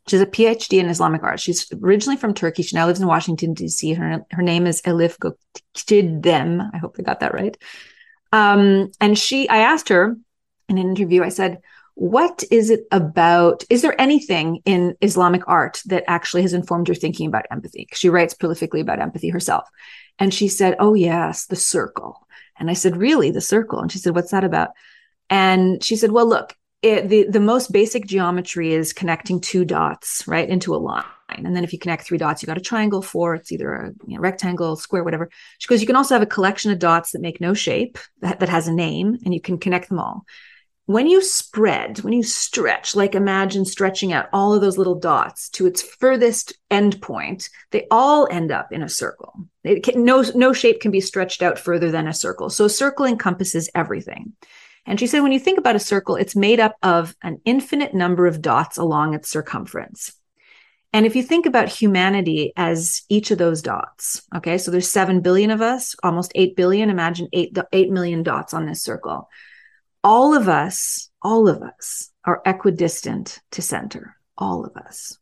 She's 0.08 0.22
a 0.22 0.28
PhD 0.28 0.80
in 0.80 0.90
Islamic 0.90 1.24
art. 1.24 1.40
She's 1.40 1.66
originally 1.82 2.18
from 2.18 2.34
Turkey. 2.34 2.62
She 2.62 2.76
now 2.76 2.86
lives 2.86 3.00
in 3.00 3.08
Washington, 3.08 3.54
D.C. 3.54 3.94
Her, 3.94 4.24
her 4.32 4.42
name 4.44 4.68
is 4.68 4.82
Elif 4.82 5.18
Gokcigdem. 5.18 6.70
I 6.74 6.78
hope 6.78 6.98
I 7.00 7.04
got 7.04 7.22
that 7.22 7.34
right. 7.34 7.58
Um, 8.32 8.92
and 9.00 9.18
she, 9.18 9.48
I 9.48 9.60
asked 9.60 9.90
her 9.90 10.18
in 10.68 10.78
an 10.78 10.90
interview, 10.90 11.24
I 11.24 11.30
said, 11.30 11.62
what 11.96 12.44
is 12.50 12.70
it 12.70 12.82
about? 12.92 13.64
Is 13.70 13.82
there 13.82 14.00
anything 14.02 14.62
in 14.66 14.96
Islamic 15.02 15.44
art 15.48 15.82
that 15.86 16.04
actually 16.08 16.42
has 16.42 16.54
informed 16.54 16.88
your 16.88 16.96
thinking 16.96 17.28
about 17.28 17.46
empathy? 17.52 17.88
She 17.94 18.10
writes 18.10 18.34
prolifically 18.34 18.82
about 18.82 19.00
empathy 19.00 19.30
herself. 19.30 19.68
And 20.20 20.34
she 20.34 20.48
said, 20.48 20.76
Oh, 20.80 20.94
yes, 20.94 21.46
the 21.46 21.56
circle. 21.56 22.28
And 22.58 22.70
I 22.70 22.74
said, 22.74 22.98
Really, 22.98 23.32
the 23.32 23.42
circle? 23.42 23.80
And 23.80 23.92
she 23.92 24.00
said, 24.00 24.16
What's 24.16 24.32
that 24.32 24.44
about? 24.44 24.70
And 25.30 25.84
she 25.84 25.96
said, 25.96 26.12
Well, 26.12 26.28
look, 26.28 26.56
it, 26.82 27.10
the, 27.10 27.28
the 27.30 27.40
most 27.40 27.72
basic 27.72 28.08
geometry 28.08 28.74
is 28.74 28.92
connecting 28.92 29.40
two 29.40 29.64
dots, 29.64 30.28
right, 30.28 30.50
into 30.50 30.76
a 30.76 30.78
line. 30.78 31.06
And 31.30 31.56
then 31.56 31.64
if 31.64 31.74
you 31.74 31.80
connect 31.80 32.06
three 32.06 32.18
dots, 32.18 32.44
you 32.44 32.48
got 32.48 32.58
a 32.58 32.62
triangle, 32.62 33.02
four, 33.02 33.36
it's 33.36 33.52
either 33.52 33.74
a 33.74 33.92
you 34.08 34.16
know, 34.16 34.22
rectangle, 34.22 34.76
square, 34.76 35.04
whatever. 35.04 35.30
She 35.60 35.68
goes, 35.68 35.80
You 35.82 35.88
can 35.88 35.96
also 35.96 36.16
have 36.16 36.24
a 36.24 36.28
collection 36.28 36.72
of 36.72 36.80
dots 36.80 37.12
that 37.12 37.22
make 37.22 37.40
no 37.40 37.54
shape, 37.54 38.00
that, 38.22 38.40
that 38.40 38.50
has 38.50 38.68
a 38.68 38.74
name, 38.74 39.18
and 39.24 39.34
you 39.34 39.42
can 39.42 39.60
connect 39.60 39.90
them 39.90 40.00
all 40.00 40.26
when 40.86 41.08
you 41.08 41.22
spread, 41.24 42.00
when 42.00 42.14
you 42.14 42.24
stretch, 42.24 42.96
like 42.96 43.16
imagine 43.16 43.64
stretching 43.64 44.12
out 44.12 44.28
all 44.34 44.54
of 44.54 44.62
those 44.62 44.78
little 44.78 45.00
dots 45.00 45.50
to 45.50 45.66
its 45.66 45.82
furthest 45.82 46.54
end 46.70 47.02
point, 47.02 47.50
they 47.72 47.88
all 47.90 48.28
end 48.30 48.52
up 48.52 48.72
in 48.72 48.84
a 48.84 48.90
circle. 48.90 49.34
Can, 49.84 50.04
no, 50.04 50.24
no 50.36 50.52
shape 50.52 50.82
can 50.82 50.92
be 50.92 51.00
stretched 51.00 51.42
out 51.42 51.58
further 51.58 51.90
than 51.90 52.08
a 52.08 52.14
circle. 52.14 52.50
So 52.50 52.66
a 52.66 52.70
circle 52.70 53.06
encompasses 53.06 53.70
everything. 53.74 54.34
And 54.86 55.00
she 55.00 55.08
said, 55.08 55.22
when 55.22 55.32
you 55.32 55.40
think 55.40 55.58
about 55.58 55.78
a 55.78 55.80
circle, 55.80 56.18
it's 56.18 56.36
made 56.36 56.60
up 56.60 56.76
of 56.84 57.16
an 57.24 57.40
infinite 57.46 57.94
number 57.94 58.28
of 58.28 58.42
dots 58.42 58.78
along 58.78 59.14
its 59.14 59.30
circumference. 59.30 60.12
And 60.92 61.06
if 61.06 61.16
you 61.16 61.24
think 61.24 61.46
about 61.46 61.70
humanity 61.70 62.52
as 62.58 63.04
each 63.08 63.32
of 63.32 63.38
those 63.38 63.62
dots, 63.62 64.22
okay, 64.36 64.58
so 64.58 64.70
there's 64.70 64.90
7 64.90 65.22
billion 65.22 65.50
of 65.50 65.62
us, 65.62 65.96
almost 66.04 66.34
8 66.36 66.58
billion. 66.58 66.90
Imagine 66.90 67.30
8, 67.32 67.58
8 67.72 67.90
million 67.92 68.22
dots 68.22 68.54
on 68.54 68.66
this 68.66 68.84
circle 68.84 69.30
all 70.04 70.36
of 70.36 70.50
us, 70.50 71.10
all 71.22 71.48
of 71.48 71.62
us 71.62 72.10
are 72.26 72.42
equidistant 72.46 73.40
to 73.52 73.62
center, 73.62 74.16
all 74.38 74.66
of 74.66 74.76
us. 74.76 75.18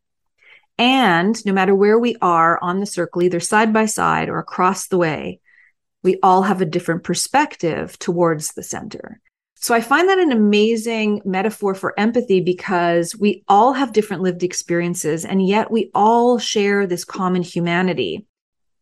And 0.78 1.44
no 1.46 1.54
matter 1.54 1.76
where 1.76 2.00
we 2.00 2.16
are 2.22 2.58
on 2.62 2.80
the 2.80 2.86
circle, 2.86 3.22
either 3.22 3.40
side 3.40 3.72
by 3.72 3.86
side 3.86 4.30
or 4.30 4.40
across 4.40 4.88
the 4.88 4.98
way, 4.98 5.40
we 6.04 6.18
all 6.24 6.42
have 6.42 6.62
a 6.62 6.66
different 6.66 7.04
perspective 7.04 8.00
towards 8.00 8.54
the 8.54 8.64
center. 8.64 9.22
So 9.56 9.76
I 9.76 9.82
find 9.82 10.10
that 10.10 10.18
an 10.18 10.32
amazing 10.32 11.22
metaphor 11.24 11.76
for 11.76 11.94
empathy 12.00 12.42
because 12.42 13.16
we 13.16 13.44
all 13.48 13.74
have 13.74 13.94
different 13.94 14.24
lived 14.24 14.42
experiences 14.42 15.24
and 15.24 15.46
yet 15.46 15.70
we 15.70 15.92
all 15.94 16.40
share 16.40 16.88
this 16.88 17.06
common 17.06 17.44
humanity. 17.44 18.26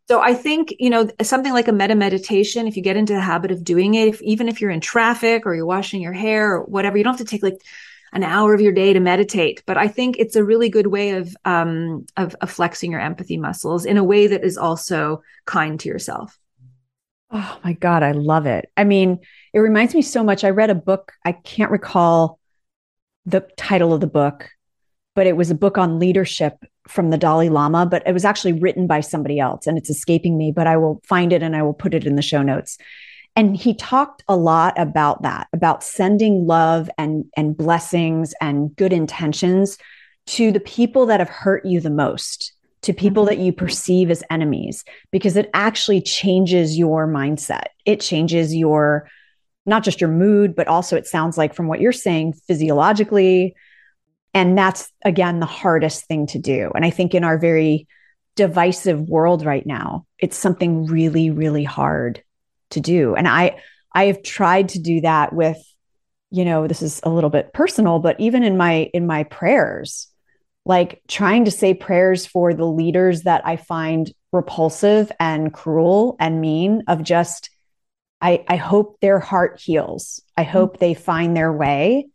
So 0.09 0.21
I 0.21 0.33
think, 0.33 0.73
you 0.79 0.89
know, 0.89 1.07
something 1.21 1.53
like 1.53 1.67
a 1.67 1.71
metta 1.71 1.93
meditation, 1.93 2.67
if 2.67 2.75
you 2.75 2.81
get 2.81 2.97
into 2.97 3.13
the 3.13 3.21
habit 3.21 3.51
of 3.51 3.63
doing 3.63 3.93
it, 3.93 4.07
if, 4.07 4.21
even 4.23 4.49
if 4.49 4.59
you're 4.59 4.71
in 4.71 4.81
traffic 4.81 5.45
or 5.45 5.53
you're 5.53 5.67
washing 5.67 6.01
your 6.01 6.13
hair 6.13 6.55
or 6.55 6.63
whatever, 6.63 6.97
you 6.97 7.03
don't 7.03 7.15
have 7.15 7.27
to 7.27 7.29
take 7.29 7.43
like 7.43 7.61
an 8.11 8.23
hour 8.23 8.55
of 8.55 8.59
your 8.59 8.71
day 8.71 8.91
to 8.91 8.99
meditate. 8.99 9.61
But 9.67 9.77
I 9.77 9.87
think 9.87 10.17
it's 10.17 10.35
a 10.35 10.43
really 10.43 10.67
good 10.67 10.87
way 10.87 11.11
of, 11.11 11.37
um, 11.45 12.07
of, 12.17 12.35
of 12.41 12.49
flexing 12.49 12.89
your 12.91 12.99
empathy 12.99 13.37
muscles 13.37 13.85
in 13.85 13.97
a 13.97 14.03
way 14.03 14.25
that 14.25 14.43
is 14.43 14.57
also 14.57 15.21
kind 15.45 15.79
to 15.81 15.89
yourself. 15.89 16.39
Oh 17.29 17.59
my 17.63 17.73
God, 17.73 18.01
I 18.01 18.13
love 18.13 18.47
it. 18.47 18.71
I 18.75 18.85
mean, 18.85 19.19
it 19.53 19.59
reminds 19.59 19.93
me 19.93 20.01
so 20.01 20.23
much. 20.23 20.43
I 20.43 20.49
read 20.49 20.71
a 20.71 20.75
book, 20.75 21.11
I 21.23 21.33
can't 21.33 21.69
recall 21.69 22.39
the 23.27 23.47
title 23.57 23.93
of 23.93 24.01
the 24.01 24.07
book, 24.07 24.49
but 25.13 25.27
it 25.27 25.37
was 25.37 25.51
a 25.51 25.55
book 25.55 25.77
on 25.77 25.99
leadership 25.99 26.55
from 26.89 27.11
the 27.11 27.17
Dalai 27.17 27.49
Lama, 27.49 27.85
but 27.85 28.03
it 28.05 28.13
was 28.13 28.25
actually 28.25 28.53
written 28.53 28.87
by 28.87 28.99
somebody 29.01 29.39
else 29.39 29.67
and 29.67 29.77
it's 29.77 29.89
escaping 29.89 30.37
me, 30.37 30.51
but 30.51 30.67
I 30.67 30.75
will 30.77 31.01
find 31.03 31.31
it 31.31 31.43
and 31.43 31.55
I 31.55 31.61
will 31.61 31.73
put 31.73 31.93
it 31.93 32.05
in 32.05 32.15
the 32.15 32.21
show 32.21 32.41
notes. 32.41 32.77
And 33.35 33.55
he 33.55 33.73
talked 33.73 34.23
a 34.27 34.35
lot 34.35 34.73
about 34.77 35.21
that, 35.21 35.47
about 35.53 35.83
sending 35.83 36.45
love 36.47 36.89
and, 36.97 37.25
and 37.37 37.55
blessings 37.55 38.33
and 38.41 38.75
good 38.75 38.91
intentions 38.91 39.77
to 40.27 40.51
the 40.51 40.59
people 40.59 41.05
that 41.05 41.19
have 41.19 41.29
hurt 41.29 41.65
you 41.65 41.79
the 41.79 41.89
most, 41.89 42.53
to 42.81 42.91
people 42.91 43.23
mm-hmm. 43.23 43.35
that 43.35 43.43
you 43.43 43.53
perceive 43.53 44.09
as 44.09 44.23
enemies, 44.29 44.83
because 45.11 45.37
it 45.37 45.49
actually 45.53 46.01
changes 46.01 46.77
your 46.77 47.07
mindset. 47.07 47.67
It 47.85 48.01
changes 48.01 48.55
your, 48.55 49.09
not 49.65 49.83
just 49.83 50.01
your 50.01 50.09
mood, 50.09 50.55
but 50.55 50.67
also 50.67 50.97
it 50.97 51.07
sounds 51.07 51.37
like 51.37 51.53
from 51.53 51.67
what 51.67 51.81
you're 51.81 51.91
saying, 51.91 52.33
physiologically, 52.33 53.55
and 54.33 54.57
that's, 54.57 54.91
again, 55.03 55.39
the 55.39 55.45
hardest 55.45 56.05
thing 56.05 56.27
to 56.27 56.39
do. 56.39 56.71
And 56.75 56.85
I 56.85 56.89
think 56.89 57.15
in 57.15 57.23
our 57.23 57.37
very 57.37 57.87
divisive 58.35 59.01
world 59.09 59.45
right 59.45 59.65
now, 59.65 60.05
it's 60.17 60.37
something 60.37 60.85
really, 60.85 61.29
really 61.29 61.63
hard 61.63 62.23
to 62.71 62.79
do. 62.79 63.15
And 63.15 63.27
I, 63.27 63.61
I 63.93 64.05
have 64.05 64.21
tried 64.21 64.69
to 64.69 64.79
do 64.79 65.01
that 65.01 65.33
with, 65.33 65.57
you 66.29 66.45
know, 66.45 66.67
this 66.67 66.81
is 66.81 67.01
a 67.03 67.09
little 67.09 67.31
bit 67.31 67.53
personal, 67.53 67.99
but 67.99 68.19
even 68.19 68.43
in 68.43 68.55
my, 68.55 68.89
in 68.93 69.07
my 69.07 69.23
prayers, 69.23 70.07
like 70.65 71.01
trying 71.07 71.45
to 71.45 71.51
say 71.51 71.73
prayers 71.73 72.27
for 72.27 72.53
the 72.53 72.65
leaders 72.65 73.23
that 73.23 73.41
I 73.45 73.55
find 73.55 74.11
repulsive 74.31 75.11
and 75.19 75.51
cruel 75.51 76.15
and 76.19 76.39
mean 76.39 76.83
of 76.87 77.01
just, 77.01 77.49
I, 78.21 78.45
I 78.47 78.57
hope 78.57 78.99
their 78.99 79.17
heart 79.17 79.59
heals. 79.59 80.21
I 80.37 80.43
mm-hmm. 80.43 80.51
hope 80.51 80.77
they 80.77 80.93
find 80.93 81.35
their 81.35 81.51
way 81.51 82.07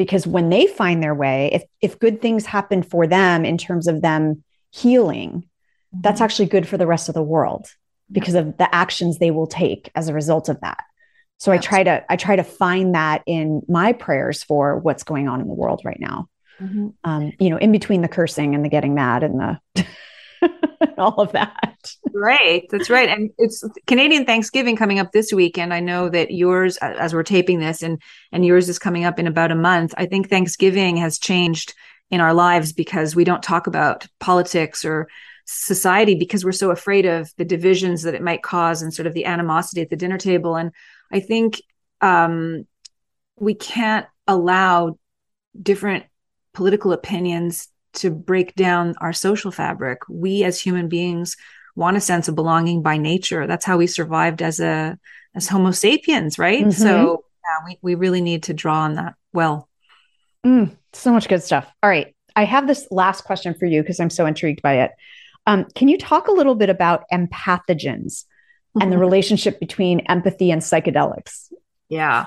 because 0.00 0.26
when 0.26 0.48
they 0.48 0.66
find 0.66 1.02
their 1.02 1.14
way 1.14 1.50
if 1.52 1.62
if 1.82 1.98
good 1.98 2.22
things 2.22 2.46
happen 2.46 2.82
for 2.82 3.06
them 3.06 3.44
in 3.44 3.58
terms 3.58 3.86
of 3.86 4.00
them 4.00 4.42
healing 4.70 5.30
mm-hmm. 5.30 6.00
that's 6.00 6.22
actually 6.22 6.48
good 6.48 6.66
for 6.66 6.78
the 6.78 6.86
rest 6.86 7.10
of 7.10 7.14
the 7.14 7.22
world 7.22 7.68
because 8.10 8.34
of 8.34 8.56
the 8.56 8.74
actions 8.74 9.18
they 9.18 9.30
will 9.30 9.46
take 9.46 9.90
as 9.94 10.08
a 10.08 10.14
result 10.14 10.48
of 10.48 10.58
that 10.62 10.82
so 11.36 11.52
i 11.52 11.58
try 11.58 11.82
to 11.82 12.02
i 12.08 12.16
try 12.16 12.34
to 12.34 12.42
find 12.42 12.94
that 12.94 13.22
in 13.26 13.60
my 13.68 13.92
prayers 13.92 14.42
for 14.42 14.78
what's 14.78 15.02
going 15.02 15.28
on 15.28 15.42
in 15.42 15.46
the 15.46 15.52
world 15.52 15.82
right 15.84 16.00
now 16.00 16.26
mm-hmm. 16.58 16.88
um, 17.04 17.30
you 17.38 17.50
know 17.50 17.58
in 17.58 17.70
between 17.70 18.00
the 18.00 18.08
cursing 18.08 18.54
and 18.54 18.64
the 18.64 18.70
getting 18.70 18.94
mad 18.94 19.22
and 19.22 19.38
the 19.38 19.86
all 20.98 21.20
of 21.20 21.32
that. 21.32 21.94
Right. 22.12 22.66
That's 22.70 22.90
right. 22.90 23.08
And 23.08 23.30
it's 23.38 23.64
Canadian 23.86 24.24
Thanksgiving 24.24 24.76
coming 24.76 24.98
up 24.98 25.12
this 25.12 25.32
week. 25.32 25.58
And 25.58 25.72
I 25.72 25.80
know 25.80 26.08
that 26.08 26.30
yours, 26.30 26.76
as 26.78 27.14
we're 27.14 27.22
taping 27.22 27.60
this, 27.60 27.82
and, 27.82 28.00
and 28.32 28.44
yours 28.44 28.68
is 28.68 28.78
coming 28.78 29.04
up 29.04 29.18
in 29.18 29.26
about 29.26 29.52
a 29.52 29.56
month. 29.56 29.94
I 29.96 30.06
think 30.06 30.28
Thanksgiving 30.28 30.96
has 30.98 31.18
changed 31.18 31.74
in 32.10 32.20
our 32.20 32.34
lives 32.34 32.72
because 32.72 33.14
we 33.14 33.24
don't 33.24 33.42
talk 33.42 33.66
about 33.66 34.06
politics 34.18 34.84
or 34.84 35.08
society 35.46 36.14
because 36.14 36.44
we're 36.44 36.52
so 36.52 36.70
afraid 36.70 37.06
of 37.06 37.32
the 37.36 37.44
divisions 37.44 38.02
that 38.02 38.14
it 38.14 38.22
might 38.22 38.42
cause 38.42 38.82
and 38.82 38.94
sort 38.94 39.06
of 39.06 39.14
the 39.14 39.24
animosity 39.24 39.80
at 39.80 39.90
the 39.90 39.96
dinner 39.96 40.18
table. 40.18 40.56
And 40.56 40.72
I 41.12 41.20
think 41.20 41.60
um, 42.00 42.66
we 43.36 43.54
can't 43.54 44.06
allow 44.26 44.98
different 45.60 46.04
political 46.54 46.92
opinions 46.92 47.68
to 47.94 48.10
break 48.10 48.54
down 48.54 48.94
our 49.00 49.12
social 49.12 49.50
fabric. 49.50 50.00
We 50.08 50.44
as 50.44 50.60
human 50.60 50.88
beings 50.88 51.36
want 51.76 51.96
a 51.96 52.00
sense 52.00 52.28
of 52.28 52.34
belonging 52.34 52.82
by 52.82 52.96
nature. 52.96 53.46
That's 53.46 53.64
how 53.64 53.78
we 53.78 53.86
survived 53.86 54.42
as 54.42 54.60
a 54.60 54.98
as 55.34 55.48
Homo 55.48 55.70
sapiens, 55.70 56.38
right? 56.38 56.62
Mm-hmm. 56.62 56.82
So 56.82 57.24
yeah, 57.44 57.64
we, 57.66 57.78
we 57.82 57.94
really 57.94 58.20
need 58.20 58.44
to 58.44 58.54
draw 58.54 58.80
on 58.80 58.94
that 58.94 59.14
well. 59.32 59.68
Mm, 60.44 60.76
so 60.92 61.12
much 61.12 61.28
good 61.28 61.42
stuff. 61.42 61.70
All 61.82 61.90
right. 61.90 62.14
I 62.36 62.44
have 62.44 62.66
this 62.66 62.86
last 62.90 63.24
question 63.24 63.54
for 63.54 63.66
you 63.66 63.82
because 63.82 64.00
I'm 64.00 64.10
so 64.10 64.26
intrigued 64.26 64.62
by 64.62 64.82
it. 64.82 64.92
Um, 65.46 65.66
can 65.74 65.88
you 65.88 65.98
talk 65.98 66.28
a 66.28 66.32
little 66.32 66.54
bit 66.54 66.70
about 66.70 67.04
empathogens 67.12 68.24
and 68.80 68.92
the 68.92 68.98
relationship 68.98 69.58
between 69.58 70.00
empathy 70.00 70.50
and 70.50 70.62
psychedelics? 70.62 71.52
Yeah. 71.88 72.26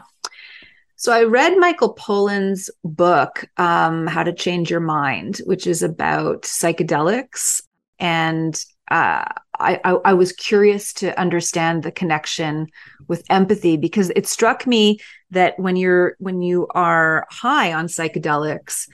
So 1.03 1.11
I 1.11 1.23
read 1.25 1.57
Michael 1.57 1.95
Pollan's 1.95 2.69
book, 2.85 3.43
um, 3.57 4.07
How 4.07 4.23
to 4.23 4.31
Change 4.31 4.71
Your 4.71 4.79
Mind, 4.79 5.41
which 5.43 5.67
is 5.67 5.83
about 5.83 6.43
psychedelics. 6.43 7.61
And 7.99 8.55
uh, 8.89 9.25
I, 9.59 9.81
I, 9.83 9.97
I 10.05 10.13
was 10.13 10.31
curious 10.31 10.93
to 10.93 11.19
understand 11.19 11.83
the 11.83 11.91
connection 11.91 12.67
with 13.09 13.25
empathy 13.29 13.75
because 13.75 14.13
it 14.15 14.27
struck 14.27 14.65
me 14.65 14.97
that 15.31 15.59
when 15.59 15.75
you're 15.75 16.15
when 16.19 16.41
you 16.41 16.67
are 16.69 17.27
high 17.29 17.73
on 17.73 17.87
psychedelics, 17.87 18.87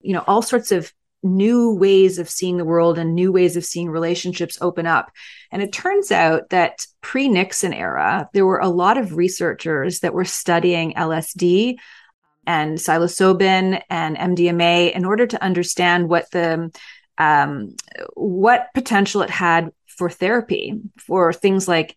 you 0.00 0.14
know, 0.14 0.24
all 0.26 0.40
sorts 0.40 0.72
of 0.72 0.90
new 1.22 1.74
ways 1.74 2.18
of 2.18 2.30
seeing 2.30 2.56
the 2.56 2.64
world 2.64 2.98
and 2.98 3.14
new 3.14 3.30
ways 3.32 3.56
of 3.56 3.64
seeing 3.64 3.90
relationships 3.90 4.58
open 4.60 4.86
up. 4.86 5.10
And 5.50 5.62
it 5.62 5.72
turns 5.72 6.10
out 6.10 6.50
that 6.50 6.86
pre 7.00 7.28
Nixon 7.28 7.72
era, 7.72 8.28
there 8.32 8.46
were 8.46 8.60
a 8.60 8.68
lot 8.68 8.96
of 8.98 9.16
researchers 9.16 10.00
that 10.00 10.14
were 10.14 10.24
studying 10.24 10.94
LSD 10.94 11.76
and 12.46 12.78
psilocybin 12.78 13.82
and 13.90 14.16
MDMA 14.16 14.92
in 14.92 15.04
order 15.04 15.26
to 15.26 15.42
understand 15.42 16.08
what 16.08 16.30
the 16.30 16.70
um, 17.18 17.76
what 18.14 18.68
potential 18.72 19.20
it 19.20 19.30
had 19.30 19.70
for 19.86 20.08
therapy 20.08 20.80
for 20.96 21.32
things 21.34 21.68
like 21.68 21.96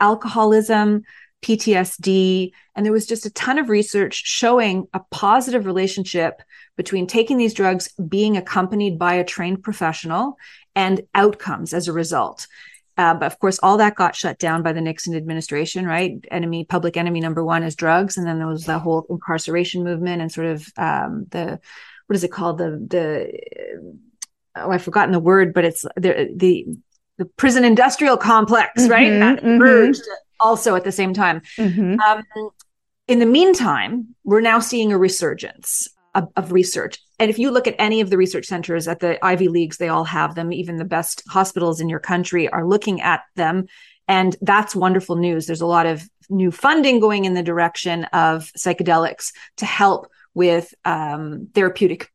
alcoholism, 0.00 1.02
PTSD, 1.42 2.50
and 2.74 2.84
there 2.84 2.92
was 2.92 3.06
just 3.06 3.24
a 3.24 3.30
ton 3.30 3.58
of 3.58 3.70
research 3.70 4.22
showing 4.26 4.86
a 4.92 5.00
positive 5.10 5.64
relationship 5.64 6.42
between 6.78 7.08
taking 7.08 7.36
these 7.36 7.52
drugs, 7.52 7.88
being 8.08 8.36
accompanied 8.36 8.98
by 8.98 9.14
a 9.14 9.24
trained 9.24 9.62
professional, 9.62 10.38
and 10.76 11.02
outcomes 11.12 11.74
as 11.74 11.88
a 11.88 11.92
result. 11.92 12.46
Uh, 12.96 13.14
but 13.14 13.26
of 13.26 13.38
course, 13.40 13.58
all 13.62 13.76
that 13.78 13.96
got 13.96 14.14
shut 14.14 14.38
down 14.38 14.62
by 14.62 14.72
the 14.72 14.80
Nixon 14.80 15.14
administration, 15.14 15.86
right? 15.86 16.24
Enemy, 16.30 16.64
public 16.64 16.96
enemy 16.96 17.20
number 17.20 17.44
one 17.44 17.64
is 17.64 17.74
drugs, 17.74 18.16
and 18.16 18.26
then 18.26 18.38
there 18.38 18.46
was 18.46 18.64
the 18.64 18.78
whole 18.78 19.04
incarceration 19.10 19.82
movement 19.82 20.22
and 20.22 20.30
sort 20.30 20.46
of 20.46 20.72
um, 20.76 21.26
the 21.30 21.60
what 22.06 22.16
is 22.16 22.24
it 22.24 22.32
called 22.32 22.58
the 22.58 22.70
the 22.88 23.90
oh 24.56 24.70
I've 24.70 24.82
forgotten 24.82 25.12
the 25.12 25.20
word, 25.20 25.52
but 25.52 25.64
it's 25.64 25.82
the 25.96 26.32
the 26.34 26.64
the 27.18 27.24
prison 27.24 27.64
industrial 27.64 28.16
complex, 28.16 28.82
mm-hmm, 28.82 28.92
right? 28.92 29.10
That 29.18 29.42
mm-hmm. 29.42 30.00
also 30.38 30.76
at 30.76 30.84
the 30.84 30.92
same 30.92 31.12
time. 31.12 31.42
Mm-hmm. 31.56 31.98
Um, 32.00 32.22
in 33.08 33.18
the 33.18 33.26
meantime, 33.26 34.14
we're 34.22 34.40
now 34.40 34.60
seeing 34.60 34.92
a 34.92 34.98
resurgence 34.98 35.88
of, 36.14 36.52
research. 36.52 36.98
And 37.18 37.30
if 37.30 37.38
you 37.38 37.50
look 37.50 37.66
at 37.66 37.76
any 37.78 38.00
of 38.00 38.10
the 38.10 38.16
research 38.16 38.46
centers 38.46 38.88
at 38.88 39.00
the 39.00 39.24
Ivy 39.24 39.48
Leagues, 39.48 39.76
they 39.76 39.88
all 39.88 40.04
have 40.04 40.34
them. 40.34 40.52
Even 40.52 40.76
the 40.76 40.84
best 40.84 41.22
hospitals 41.28 41.80
in 41.80 41.88
your 41.88 42.00
country 42.00 42.48
are 42.48 42.66
looking 42.66 43.00
at 43.00 43.22
them. 43.36 43.66
And 44.08 44.36
that's 44.40 44.74
wonderful 44.74 45.16
news. 45.16 45.46
There's 45.46 45.60
a 45.60 45.66
lot 45.66 45.86
of 45.86 46.08
new 46.30 46.50
funding 46.50 47.00
going 47.00 47.24
in 47.24 47.34
the 47.34 47.42
direction 47.42 48.04
of 48.04 48.50
psychedelics 48.56 49.32
to 49.58 49.66
help 49.66 50.08
with 50.34 50.74
um, 50.84 51.48
therapeutic. 51.54 52.10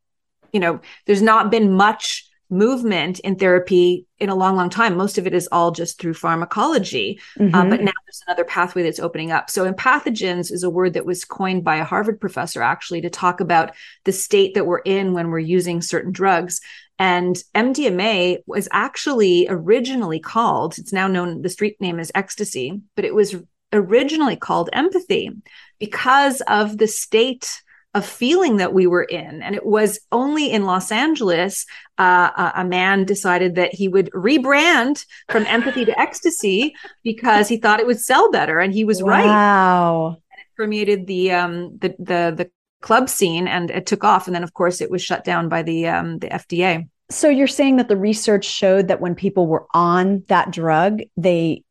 You 0.51 0.59
know, 0.59 0.81
there's 1.05 1.21
not 1.21 1.51
been 1.51 1.73
much 1.73 2.29
movement 2.49 3.19
in 3.19 3.35
therapy 3.35 4.05
in 4.19 4.29
a 4.29 4.35
long, 4.35 4.55
long 4.55 4.69
time. 4.69 4.95
Most 4.95 5.17
of 5.17 5.25
it 5.27 5.33
is 5.33 5.49
all 5.51 5.71
just 5.71 5.99
through 5.99 6.13
pharmacology. 6.13 7.19
Mm-hmm. 7.37 7.55
Uh, 7.55 7.65
but 7.65 7.81
now 7.81 7.91
there's 8.05 8.23
another 8.27 8.45
pathway 8.45 8.83
that's 8.83 8.99
opening 8.99 9.31
up. 9.31 9.49
So, 9.49 9.71
empathogens 9.71 10.51
is 10.51 10.63
a 10.63 10.69
word 10.69 10.93
that 10.93 11.05
was 11.05 11.25
coined 11.25 11.63
by 11.63 11.77
a 11.77 11.83
Harvard 11.83 12.21
professor 12.21 12.61
actually 12.61 13.01
to 13.01 13.09
talk 13.09 13.39
about 13.39 13.71
the 14.05 14.11
state 14.11 14.53
that 14.53 14.65
we're 14.65 14.79
in 14.79 15.13
when 15.13 15.29
we're 15.29 15.39
using 15.39 15.81
certain 15.81 16.11
drugs. 16.11 16.61
And 16.99 17.35
MDMA 17.55 18.37
was 18.45 18.69
actually 18.71 19.47
originally 19.49 20.19
called, 20.19 20.77
it's 20.77 20.93
now 20.93 21.07
known, 21.07 21.41
the 21.41 21.49
street 21.49 21.81
name 21.81 21.99
is 21.99 22.11
ecstasy, 22.13 22.81
but 22.95 23.03
it 23.03 23.15
was 23.15 23.35
originally 23.73 24.35
called 24.35 24.69
empathy 24.71 25.31
because 25.79 26.41
of 26.41 26.77
the 26.77 26.87
state 26.87 27.61
of 27.93 28.05
feeling 28.05 28.57
that 28.57 28.73
we 28.73 28.87
were 28.87 29.03
in. 29.03 29.41
And 29.43 29.55
it 29.55 29.65
was 29.65 29.99
only 30.11 30.51
in 30.51 30.65
Los 30.65 30.91
Angeles, 30.91 31.65
uh, 31.99 32.31
a, 32.35 32.61
a, 32.61 32.65
man 32.65 33.05
decided 33.05 33.55
that 33.55 33.73
he 33.73 33.87
would 33.87 34.09
rebrand 34.11 35.05
from 35.29 35.45
empathy 35.45 35.85
to 35.85 35.99
ecstasy 35.99 36.73
because 37.03 37.47
he 37.47 37.57
thought 37.57 37.79
it 37.79 37.85
would 37.85 37.99
sell 37.99 38.31
better. 38.31 38.59
And 38.59 38.73
he 38.73 38.83
was 38.83 39.03
wow. 39.03 39.09
right. 39.09 39.25
Wow. 39.25 40.17
It 40.31 40.47
permeated 40.57 41.05
the, 41.05 41.33
um, 41.33 41.77
the, 41.77 41.89
the, 41.99 42.33
the 42.35 42.51
club 42.81 43.09
scene 43.09 43.47
and 43.47 43.69
it 43.69 43.85
took 43.85 44.03
off. 44.03 44.27
And 44.27 44.35
then 44.35 44.43
of 44.43 44.55
course 44.55 44.81
it 44.81 44.89
was 44.89 45.03
shut 45.03 45.23
down 45.23 45.47
by 45.47 45.61
the, 45.61 45.87
um, 45.87 46.17
the 46.17 46.29
FDA. 46.29 46.89
So 47.11 47.29
you're 47.29 47.45
saying 47.45 47.75
that 47.75 47.89
the 47.89 47.97
research 47.97 48.45
showed 48.45 48.87
that 48.87 49.01
when 49.01 49.13
people 49.13 49.45
were 49.45 49.67
on 49.71 50.23
that 50.29 50.49
drug, 50.49 51.01
they 51.15 51.63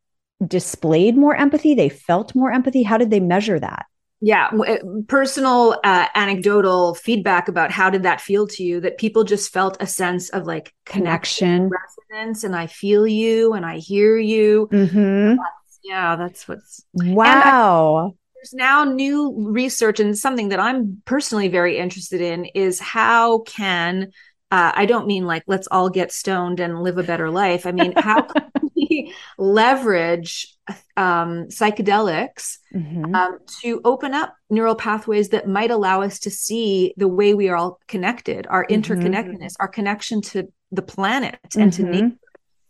displayed 0.47 1.17
more 1.17 1.35
empathy, 1.35 1.75
they 1.75 1.89
felt 1.89 2.35
more 2.35 2.53
empathy. 2.53 2.85
How 2.85 2.97
did 2.97 3.11
they 3.11 3.21
measure 3.21 3.59
that? 3.59 3.87
Yeah 4.23 4.49
uh, 4.49 4.77
personal 5.09 5.79
uh, 5.85 6.07
anecdotal 6.15 6.95
feedback 6.95 7.49
about 7.49 7.71
how 7.71 7.91
did 7.91 8.05
that 8.05 8.21
feel 8.21 8.47
to 8.47 8.63
you 8.63 8.81
that 8.81 8.97
people 8.97 9.25
just 9.25 9.53
felt 9.53 9.77
a 9.81 9.87
sense 9.87 10.31
of 10.31 10.47
like 10.47 10.73
connection, 10.87 11.69
connection 11.69 11.71
resonance 12.09 12.45
and 12.45 12.57
i 12.57 12.67
feel 12.67 13.07
you 13.07 13.53
and 13.53 13.67
i 13.67 13.79
hear 13.79 14.17
you 14.17 14.69
mm-hmm. 14.73 15.37
that's, 15.37 15.81
yeah 15.83 16.17
that's 16.17 16.47
what's 16.47 16.85
wow 16.95 18.13
I, 18.13 18.17
there's 18.37 18.55
now 18.55 18.85
new 18.85 19.35
research 19.51 19.99
and 19.99 20.17
something 20.17 20.51
that 20.51 20.61
i'm 20.61 21.03
personally 21.05 21.49
very 21.49 21.77
interested 21.77 22.21
in 22.21 22.45
is 22.47 22.79
how 22.79 23.41
can 23.41 24.13
uh, 24.53 24.71
I 24.75 24.85
don't 24.85 25.07
mean 25.07 25.25
like 25.25 25.45
let's 25.47 25.67
all 25.71 25.89
get 25.89 26.13
stoned 26.13 26.61
and 26.61 26.83
live 26.83 26.99
a 26.99 27.03
better 27.03 27.31
life. 27.31 27.65
I 27.65 27.73
mean, 27.73 27.95
how 27.97 28.21
can 28.21 28.51
leverage 29.39 30.57
um, 30.97 31.47
psychedelics 31.49 32.59
mm-hmm. 32.75 33.15
um, 33.15 33.39
to 33.63 33.81
open 33.85 34.15
up 34.15 34.35
neural 34.51 34.75
pathways 34.75 35.31
that 35.31 35.49
might 35.49 35.71
allow 35.71 36.03
us 36.03 36.19
to 36.21 36.31
see 36.31 36.95
the 36.97 37.09
way 37.09 37.35
we 37.35 37.49
are 37.49 37.57
all 37.57 37.81
connected, 37.89 38.47
our 38.49 38.65
mm-hmm. 38.67 38.81
interconnectedness, 38.81 39.55
our 39.61 39.69
connection 39.69 40.21
to 40.21 40.53
the 40.71 40.83
planet 40.83 41.39
and 41.57 41.73
mm-hmm. 41.73 41.85
to 41.85 41.91
nature. 41.91 42.17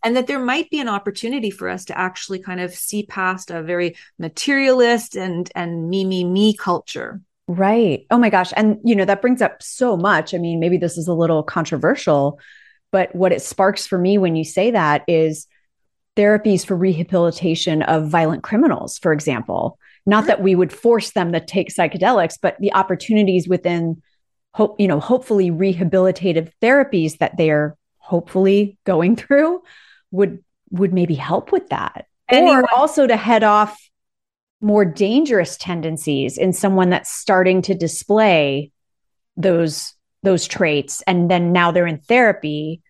And 0.05 0.17
that 0.17 0.27
there 0.27 0.43
might 0.43 0.69
be 0.69 0.81
an 0.81 0.89
opportunity 0.89 1.49
for 1.49 1.69
us 1.69 1.85
to 1.85 1.97
actually 1.97 2.39
kind 2.39 2.59
of 2.59 2.73
see 2.73 3.05
past 3.05 3.49
a 3.49 3.63
very 3.63 3.95
materialist 4.19 5.15
and 5.15 5.49
and 5.55 5.89
me 5.89 6.03
me 6.03 6.25
me 6.25 6.53
culture. 6.53 7.21
Right. 7.47 8.05
Oh 8.09 8.17
my 8.17 8.29
gosh. 8.29 8.51
And 8.57 8.79
you 8.83 8.97
know, 8.97 9.05
that 9.05 9.21
brings 9.21 9.41
up 9.41 9.63
so 9.63 9.95
much. 9.95 10.33
I 10.33 10.39
mean, 10.39 10.59
maybe 10.59 10.77
this 10.77 10.97
is 10.97 11.07
a 11.07 11.13
little 11.13 11.41
controversial, 11.41 12.37
but 12.91 13.15
what 13.15 13.31
it 13.31 13.41
sparks 13.41 13.87
for 13.87 13.97
me 13.97 14.17
when 14.17 14.35
you 14.35 14.43
say 14.43 14.71
that 14.71 15.03
is 15.07 15.47
therapies 16.15 16.65
for 16.65 16.75
rehabilitation 16.75 17.81
of 17.83 18.09
violent 18.09 18.43
criminals, 18.43 18.97
for 18.99 19.13
example. 19.13 19.79
Not 20.05 20.27
that 20.27 20.41
we 20.41 20.55
would 20.55 20.73
force 20.73 21.11
them 21.11 21.31
to 21.31 21.39
take 21.39 21.69
psychedelics, 21.69 22.37
but 22.41 22.57
the 22.59 22.73
opportunities 22.73 23.47
within 23.47 24.01
hope, 24.53 24.79
you 24.79 24.87
know, 24.87 24.99
hopefully 24.99 25.49
rehabilitative 25.49 26.51
therapies 26.61 27.17
that 27.17 27.37
they 27.37 27.49
are 27.49 27.77
hopefully 27.97 28.77
going 28.85 29.15
through 29.15 29.61
would 30.11 30.43
would 30.71 30.93
maybe 30.93 31.15
help 31.15 31.51
with 31.51 31.69
that. 31.69 32.05
Anyway. 32.29 32.57
Or 32.57 32.65
also 32.75 33.07
to 33.07 33.15
head 33.15 33.43
off 33.43 33.77
more 34.61 34.85
dangerous 34.85 35.57
tendencies 35.57 36.37
in 36.37 36.53
someone 36.53 36.89
that's 36.89 37.11
starting 37.11 37.61
to 37.63 37.75
display 37.75 38.71
those 39.35 39.93
those 40.23 40.47
traits 40.47 41.03
and 41.05 41.29
then 41.29 41.51
now 41.51 41.71
they're 41.71 41.87
in 41.87 41.97
therapy 41.97 42.81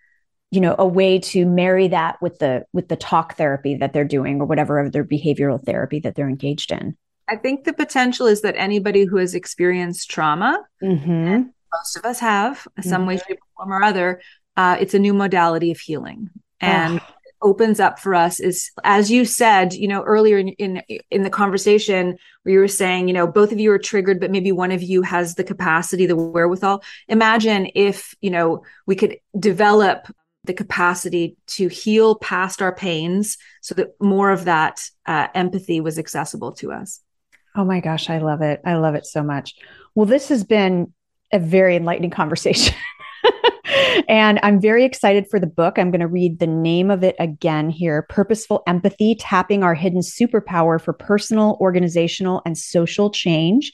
you 0.53 0.61
know 0.61 0.75
a 0.77 0.85
way 0.85 1.17
to 1.17 1.45
marry 1.45 1.87
that 1.87 2.21
with 2.21 2.37
the 2.39 2.65
with 2.73 2.87
the 2.87 2.95
talk 2.95 3.35
therapy 3.35 3.75
that 3.75 3.91
they're 3.91 4.05
doing 4.05 4.39
or 4.39 4.45
whatever 4.45 4.79
other 4.79 5.03
behavioral 5.03 5.63
therapy 5.63 5.99
that 5.99 6.15
they're 6.15 6.29
engaged 6.29 6.71
in 6.71 6.95
i 7.27 7.35
think 7.35 7.63
the 7.63 7.73
potential 7.73 8.27
is 8.27 8.41
that 8.41 8.55
anybody 8.55 9.03
who 9.05 9.17
has 9.17 9.33
experienced 9.33 10.09
trauma 10.11 10.63
mm-hmm. 10.81 11.43
most 11.73 11.97
of 11.97 12.05
us 12.05 12.19
have 12.19 12.67
some 12.81 13.01
mm-hmm. 13.01 13.07
way 13.09 13.17
shape 13.17 13.39
or 13.57 13.65
form 13.65 13.73
or 13.73 13.83
other 13.83 14.21
uh, 14.55 14.77
it's 14.79 14.93
a 14.93 14.99
new 14.99 15.15
modality 15.15 15.71
of 15.71 15.79
healing 15.79 16.29
and 16.61 16.99
oh. 16.99 17.49
opens 17.49 17.79
up 17.79 17.97
for 17.97 18.13
us 18.13 18.39
is 18.39 18.69
as 18.83 19.09
you 19.09 19.25
said 19.25 19.73
you 19.73 19.87
know 19.87 20.03
earlier 20.03 20.37
in, 20.37 20.49
in 20.49 20.83
in 21.09 21.23
the 21.23 21.29
conversation 21.31 22.15
where 22.43 22.53
you 22.53 22.59
were 22.59 22.67
saying 22.67 23.07
you 23.07 23.13
know 23.15 23.25
both 23.25 23.51
of 23.51 23.59
you 23.59 23.71
are 23.71 23.79
triggered 23.79 24.19
but 24.19 24.29
maybe 24.29 24.51
one 24.51 24.71
of 24.71 24.83
you 24.83 25.01
has 25.01 25.33
the 25.33 25.43
capacity 25.43 26.05
the 26.05 26.15
wherewithal 26.15 26.83
imagine 27.07 27.67
if 27.73 28.13
you 28.21 28.29
know 28.29 28.63
we 28.85 28.95
could 28.95 29.17
develop 29.39 30.05
the 30.45 30.53
capacity 30.53 31.38
to 31.47 31.67
heal 31.67 32.15
past 32.15 32.62
our 32.62 32.75
pains 32.75 33.38
so 33.62 33.75
that 33.75 33.89
more 34.01 34.32
of 34.32 34.45
that 34.45 34.82
uh, 35.06 35.27
empathy 35.34 35.79
was 35.79 35.97
accessible 35.97 36.51
to 36.53 36.71
us. 36.71 36.99
Oh 37.56 37.63
my 37.63 37.79
gosh, 37.79 38.10
I 38.10 38.17
love 38.17 38.41
it. 38.41 38.62
I 38.65 38.75
love 38.75 38.95
it 38.95 39.06
so 39.06 39.23
much. 39.23 39.56
Well, 39.95 40.06
this 40.06 40.29
has 40.29 40.43
been 40.43 40.91
a 41.32 41.39
very 41.39 41.75
enlightening 41.75 42.10
conversation. 42.10 42.75
and 44.08 44.39
I'm 44.43 44.60
very 44.60 44.84
excited 44.84 45.27
for 45.29 45.39
the 45.39 45.47
book. 45.47 45.77
I'm 45.77 45.91
going 45.91 46.01
to 46.01 46.08
read 46.08 46.39
the 46.39 46.47
name 46.47 46.91
of 46.91 47.03
it 47.03 47.15
again 47.19 47.69
here 47.69 48.06
Purposeful 48.10 48.63
Empathy 48.67 49.15
Tapping 49.15 49.63
Our 49.63 49.75
Hidden 49.75 50.01
Superpower 50.01 50.82
for 50.82 50.93
Personal, 50.93 51.58
Organizational, 51.62 52.41
and 52.45 52.58
Social 52.58 53.10
Change. 53.10 53.71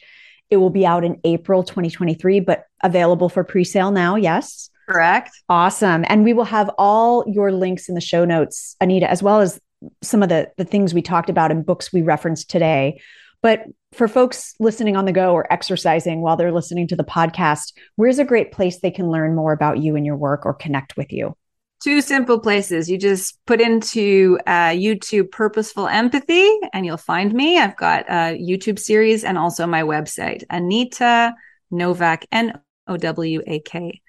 It 0.49 0.57
will 0.57 0.69
be 0.69 0.85
out 0.85 1.03
in 1.03 1.19
April 1.23 1.63
2023, 1.63 2.39
but 2.41 2.65
available 2.83 3.29
for 3.29 3.43
pre 3.43 3.63
sale 3.63 3.91
now. 3.91 4.15
Yes. 4.15 4.69
Correct. 4.89 5.43
Awesome. 5.49 6.03
And 6.07 6.23
we 6.23 6.33
will 6.33 6.45
have 6.45 6.71
all 6.79 7.23
your 7.27 7.51
links 7.51 7.89
in 7.89 7.95
the 7.95 8.01
show 8.01 8.25
notes, 8.25 8.75
Anita, 8.81 9.07
as 9.09 9.21
well 9.21 9.39
as 9.39 9.61
some 10.01 10.23
of 10.23 10.29
the, 10.29 10.49
the 10.57 10.65
things 10.65 10.95
we 10.95 11.03
talked 11.03 11.29
about 11.29 11.51
in 11.51 11.61
books 11.61 11.93
we 11.93 12.01
referenced 12.01 12.49
today. 12.49 12.99
But 13.43 13.65
for 13.93 14.07
folks 14.07 14.55
listening 14.59 14.97
on 14.97 15.05
the 15.05 15.11
go 15.11 15.33
or 15.33 15.51
exercising 15.53 16.21
while 16.21 16.37
they're 16.37 16.51
listening 16.51 16.87
to 16.87 16.95
the 16.95 17.03
podcast, 17.03 17.73
where's 17.97 18.17
a 18.17 18.25
great 18.25 18.51
place 18.51 18.79
they 18.79 18.89
can 18.89 19.11
learn 19.11 19.35
more 19.35 19.53
about 19.53 19.77
you 19.77 19.95
and 19.95 20.07
your 20.07 20.17
work 20.17 20.43
or 20.43 20.55
connect 20.55 20.97
with 20.97 21.13
you? 21.13 21.35
Two 21.83 22.01
simple 22.01 22.39
places. 22.39 22.89
You 22.89 22.97
just 22.97 23.37
put 23.45 23.61
into 23.61 24.39
uh, 24.47 24.71
YouTube 24.71 25.31
Purposeful 25.31 25.87
Empathy 25.87 26.49
and 26.73 26.83
you'll 26.83 26.97
find 26.97 27.31
me. 27.31 27.59
I've 27.59 27.77
got 27.77 28.09
a 28.09 28.37
YouTube 28.37 28.79
series 28.79 29.23
and 29.23 29.37
also 29.37 29.67
my 29.67 29.83
website, 29.83 30.43
Anita 30.49 31.35
Nowak, 31.69 32.25
N 32.31 32.59
O 32.87 32.97
W 32.97 33.43
A 33.45 33.59
K 33.59 34.01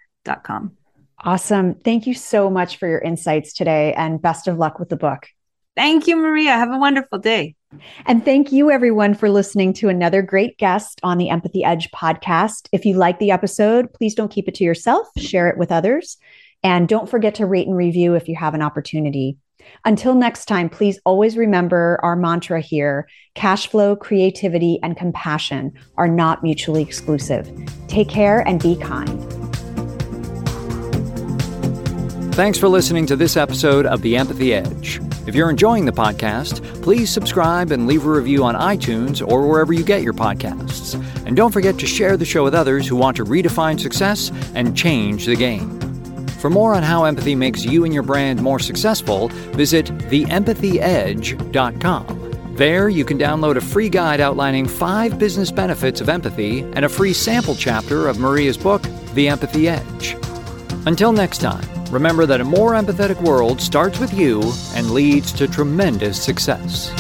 Awesome. 1.23 1.75
Thank 1.75 2.07
you 2.07 2.15
so 2.15 2.49
much 2.51 2.79
for 2.79 2.89
your 2.89 2.99
insights 2.99 3.53
today 3.53 3.93
and 3.93 4.23
best 4.23 4.49
of 4.49 4.57
luck 4.59 4.79
with 4.79 4.89
the 4.89 4.97
book. 4.97 5.27
Thank 5.77 6.07
you, 6.07 6.17
Maria. 6.17 6.53
Have 6.53 6.73
a 6.73 6.79
wonderful 6.79 7.19
day. 7.19 7.55
And 8.07 8.25
thank 8.25 8.53
you, 8.53 8.71
everyone, 8.71 9.15
for 9.15 9.31
listening 9.31 9.73
to 9.75 9.89
another 9.89 10.23
great 10.23 10.59
guest 10.59 10.99
on 11.03 11.19
the 11.19 11.31
Empathy 11.31 11.63
Edge 11.63 11.91
podcast. 11.93 12.69
If 12.73 12.85
you 12.85 12.95
like 12.95 13.19
the 13.19 13.31
episode, 13.31 13.93
please 13.93 14.15
don't 14.15 14.31
keep 14.31 14.49
it 14.49 14.55
to 14.57 14.65
yourself, 14.65 15.09
share 15.17 15.49
it 15.49 15.59
with 15.59 15.71
others. 15.71 16.17
And 16.63 16.89
don't 16.89 17.09
forget 17.09 17.37
to 17.37 17.47
rate 17.47 17.67
and 17.67 17.77
review 17.77 18.15
if 18.15 18.29
you 18.29 18.37
have 18.37 18.55
an 18.55 18.63
opportunity. 18.63 19.39
Until 19.85 20.15
next 20.15 20.47
time, 20.47 20.69
please 20.69 20.99
always 21.05 21.37
remember 21.37 22.01
our 22.03 22.17
mantra 22.17 22.61
here 22.61 23.09
cash 23.35 23.69
flow, 23.69 23.95
creativity, 23.95 24.79
and 24.83 24.97
compassion 24.97 25.73
are 25.97 26.09
not 26.09 26.43
mutually 26.43 26.83
exclusive. 26.83 27.51
Take 27.87 28.09
care 28.09 28.47
and 28.47 28.61
be 28.61 28.77
kind. 28.77 29.50
Thanks 32.41 32.57
for 32.59 32.71
listening 32.71 33.05
to 33.05 33.17
this 33.17 33.37
episode 33.37 33.85
of 33.85 34.01
The 34.01 34.17
Empathy 34.17 34.55
Edge. 34.55 34.99
If 35.27 35.35
you're 35.35 35.51
enjoying 35.51 35.85
the 35.85 35.93
podcast, 35.93 36.65
please 36.83 37.11
subscribe 37.11 37.71
and 37.71 37.87
leave 37.87 38.07
a 38.07 38.11
review 38.11 38.45
on 38.45 38.55
iTunes 38.55 39.21
or 39.21 39.47
wherever 39.47 39.75
you 39.75 39.85
get 39.85 40.01
your 40.01 40.15
podcasts. 40.15 40.95
And 41.27 41.37
don't 41.37 41.53
forget 41.53 41.79
to 41.81 41.87
share 41.87 42.17
the 42.17 42.25
show 42.25 42.43
with 42.43 42.55
others 42.55 42.89
who 42.89 42.97
want 42.97 43.19
to 43.19 43.27
redefine 43.27 43.79
success 43.79 44.33
and 44.55 44.75
change 44.75 45.27
the 45.27 45.37
game. 45.37 45.79
For 46.41 46.49
more 46.49 46.73
on 46.73 46.83
how 46.83 47.05
empathy 47.05 47.35
makes 47.35 47.67
you 47.67 47.85
and 47.85 47.93
your 47.93 48.05
brand 48.05 48.41
more 48.41 48.59
successful, 48.59 49.29
visit 49.29 49.85
theempathyedge.com. 49.85 52.55
There, 52.57 52.89
you 52.89 53.05
can 53.05 53.19
download 53.19 53.57
a 53.57 53.61
free 53.61 53.91
guide 53.91 54.23
outlining 54.23 54.67
five 54.67 55.19
business 55.19 55.53
benefits 55.53 56.01
of 56.01 56.09
empathy 56.09 56.61
and 56.61 56.87
a 56.87 56.89
free 56.89 57.13
sample 57.13 57.55
chapter 57.55 58.09
of 58.09 58.19
Maria's 58.19 58.57
book, 58.57 58.81
The 59.13 59.29
Empathy 59.29 59.69
Edge. 59.69 60.17
Until 60.87 61.13
next 61.13 61.43
time, 61.43 61.80
remember 61.91 62.27
that 62.27 62.41
a 62.41 62.45
more 62.45 62.73
empathetic 62.73 63.21
world 63.21 63.61
starts 63.61 63.99
with 63.99 64.15
you 64.15 64.41
and 64.75 64.91
leads 64.93 65.33
to 65.33 65.49
tremendous 65.49 66.23
success. 66.23 66.91